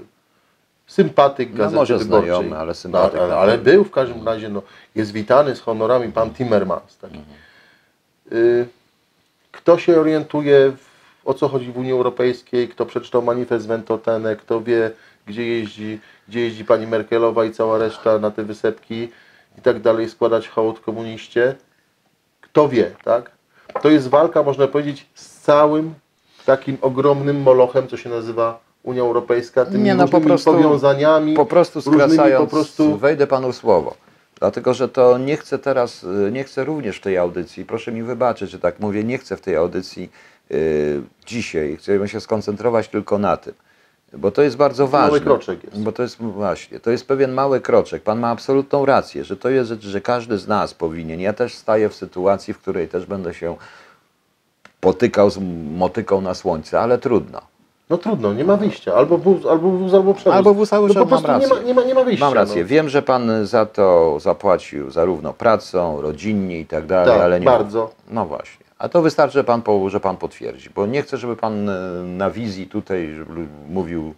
[0.86, 2.28] sympatyk No, gazety może wyborczej.
[2.30, 3.72] znajomy, ale sympatyk No, ale, na ale pewno.
[3.72, 4.62] był w każdym razie, no,
[4.94, 6.96] jest witany z honorami pan Timmermans.
[6.98, 7.10] Tak?
[8.32, 8.66] Y,
[9.52, 10.86] kto się orientuje, w,
[11.28, 14.90] o co chodzi w Unii Europejskiej, kto przeczytał manifest Ventotene, kto wie,
[15.26, 19.08] gdzie jeździ, gdzie jeździ pani Merkelowa i cała reszta na te wysepki
[19.58, 21.54] i tak dalej, składać hołd komuniście,
[22.40, 23.30] kto wie, tak?
[23.82, 25.94] To jest walka, można powiedzieć, z całym
[26.46, 31.34] takim ogromnym molochem, co się nazywa Unia Europejska, tymi Nie, no, po różnymi prostu- powiązaniami,
[31.34, 33.94] Po prostu skracając, po prostu wejdę Panu w słowo.
[34.38, 38.02] Dlatego, że to nie chcę teraz, y, nie chcę również w tej audycji, proszę mi
[38.02, 40.10] wybaczyć, że tak mówię, nie chcę w tej audycji
[40.50, 43.54] y, dzisiaj, chcemy się skoncentrować tylko na tym.
[44.12, 45.08] Bo to jest bardzo ważne.
[45.08, 45.82] mały kroczek jest.
[45.82, 48.02] Bo to jest właśnie, to jest pewien mały kroczek.
[48.02, 51.20] Pan ma absolutną rację, że to jest rzecz, że każdy z nas powinien.
[51.20, 53.56] Ja też staję w sytuacji, w której też będę się
[54.80, 55.38] potykał z
[55.76, 57.55] motyką na słońce, ale trudno.
[57.90, 58.94] No trudno, nie ma wyjścia.
[58.94, 60.34] Albo wóz, albo wóz, albo przewóz.
[60.34, 61.66] Albo wóz, albo no po przewóz, mam prostu nie ma, rację.
[61.66, 62.24] nie, ma, nie ma wyjścia.
[62.24, 62.62] Mam rację.
[62.62, 62.68] No.
[62.68, 67.46] Wiem, że pan za to zapłacił zarówno pracą, rodzinnie i tak dalej, Tak, ale nie.
[67.46, 67.90] bardzo.
[68.10, 68.66] No właśnie.
[68.78, 71.72] A to wystarczy, że pan, że pan potwierdzi, bo nie chcę, żeby pan e,
[72.02, 73.14] na wizji tutaj
[73.68, 74.14] mówił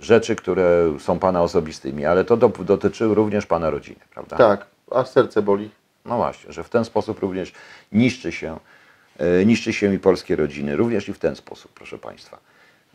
[0.00, 4.36] rzeczy, które są pana osobistymi, ale to do, dotyczy również pana rodziny, prawda?
[4.36, 5.70] Tak, a serce boli.
[6.04, 7.52] No właśnie, że w ten sposób również
[7.92, 8.58] niszczy się,
[9.18, 12.38] e, niszczy się i polskie rodziny, również i w ten sposób, proszę Państwa.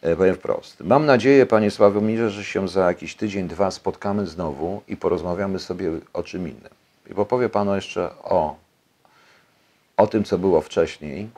[0.05, 0.81] E, Powiem wprost.
[0.81, 5.91] Mam nadzieję, Panie Sławomirze, że się za jakiś tydzień, dwa spotkamy znowu i porozmawiamy sobie
[6.13, 6.69] o czym innym.
[7.11, 8.55] I powie Panu jeszcze o,
[9.97, 11.29] o tym, co było wcześniej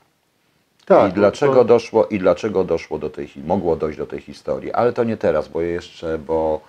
[0.85, 4.71] Tak, i dlaczego to- doszło i dlaczego doszło do tej, mogło dojść do tej historii.
[4.73, 6.61] Ale to nie teraz, bo jeszcze, bo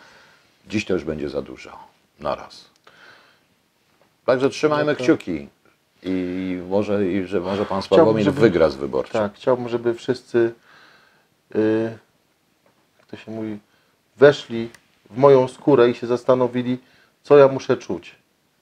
[0.68, 1.70] dziś to już będzie za dużo.
[2.20, 2.64] Na raz.
[4.26, 5.49] Także trzymajmy No to- kciuki
[6.03, 9.20] i może, i że może pan Sławomir żeby- wygra z wyborczym.
[9.20, 10.53] Tak, chciałbym, żeby wszyscy,
[11.57, 11.99] y,
[12.99, 13.59] jak to się mówi,
[14.16, 14.70] weszli
[15.11, 16.78] w moją skórę i się zastanowili,
[17.22, 18.16] co ja muszę czuć.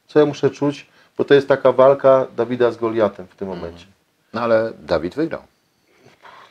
[0.07, 0.87] Co ja muszę czuć,
[1.19, 3.87] bo to jest taka walka Dawida z Goliatem w tym momencie.
[4.33, 5.43] No ale Dawid wygrał,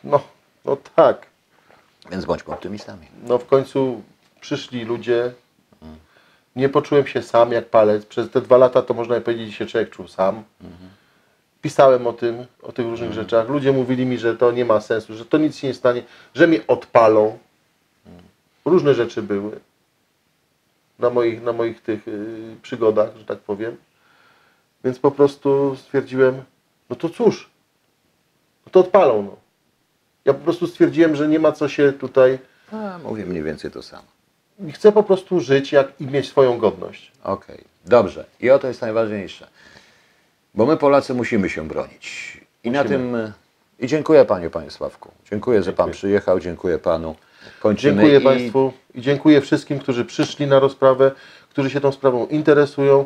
[0.03, 0.21] No,
[0.65, 1.25] no tak.
[2.11, 3.07] więc bądźmy optymistami.
[3.23, 4.01] No w końcu
[4.41, 5.33] przyszli ludzie.
[6.55, 8.05] Nie poczułem się sam jak palec.
[8.05, 10.43] Przez te dwa lata to można powiedzieć, się człowiek czuł sam.
[11.65, 13.49] Pisałem o tym, o tych różnych rzeczach.
[13.49, 16.03] Ludzie mówili mi, że to nie ma sensu, że to nic się nie stanie,
[16.35, 17.37] że mnie odpalą.
[18.65, 19.59] Różne rzeczy były
[20.99, 23.77] na moich, na moich tych y, przygodach, że tak powiem.
[24.83, 26.43] Więc po prostu stwierdziłem,
[26.89, 27.49] no to cóż,
[28.65, 29.23] no to odpalą.
[29.23, 29.35] No.
[30.25, 32.39] Ja po prostu stwierdziłem, że nie ma co się tutaj
[32.71, 34.07] A, mówię mniej więcej to samo.
[34.73, 37.11] chcę po prostu żyć jak i mieć swoją godność.
[37.23, 38.25] Okej, dobrze.
[38.39, 39.47] I o to jest najważniejsze.
[40.55, 42.37] Bo my Polacy musimy się bronić.
[42.63, 43.33] I na tym.
[43.79, 45.11] I dziękuję panie, panie Sławku.
[45.31, 46.39] Dziękuję, że pan przyjechał.
[46.39, 47.15] Dziękuję panu.
[47.59, 51.11] Kończymy Dziękuję i Państwu i dziękuję wszystkim, którzy przyszli na rozprawę,
[51.49, 53.05] którzy się tą sprawą interesują,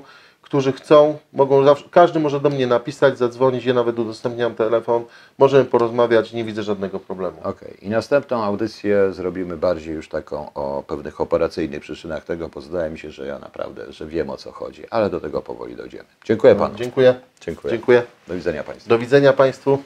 [0.49, 5.05] którzy chcą, mogą zawsze, każdy może do mnie napisać, zadzwonić, ja nawet udostępniam telefon,
[5.37, 7.37] możemy porozmawiać, nie widzę żadnego problemu.
[7.43, 7.77] Okej.
[7.81, 12.99] I następną audycję zrobimy bardziej już taką o pewnych operacyjnych przyczynach tego, bo zdaje mi
[12.99, 16.09] się, że ja naprawdę, że wiem o co chodzi, ale do tego powoli dojdziemy.
[16.25, 16.75] Dziękuję panu.
[16.75, 17.15] Dziękuję.
[17.41, 17.71] Dziękuję.
[17.71, 18.03] Dziękuję.
[18.27, 18.89] Do widzenia państwu.
[18.89, 19.83] Do widzenia Państwu.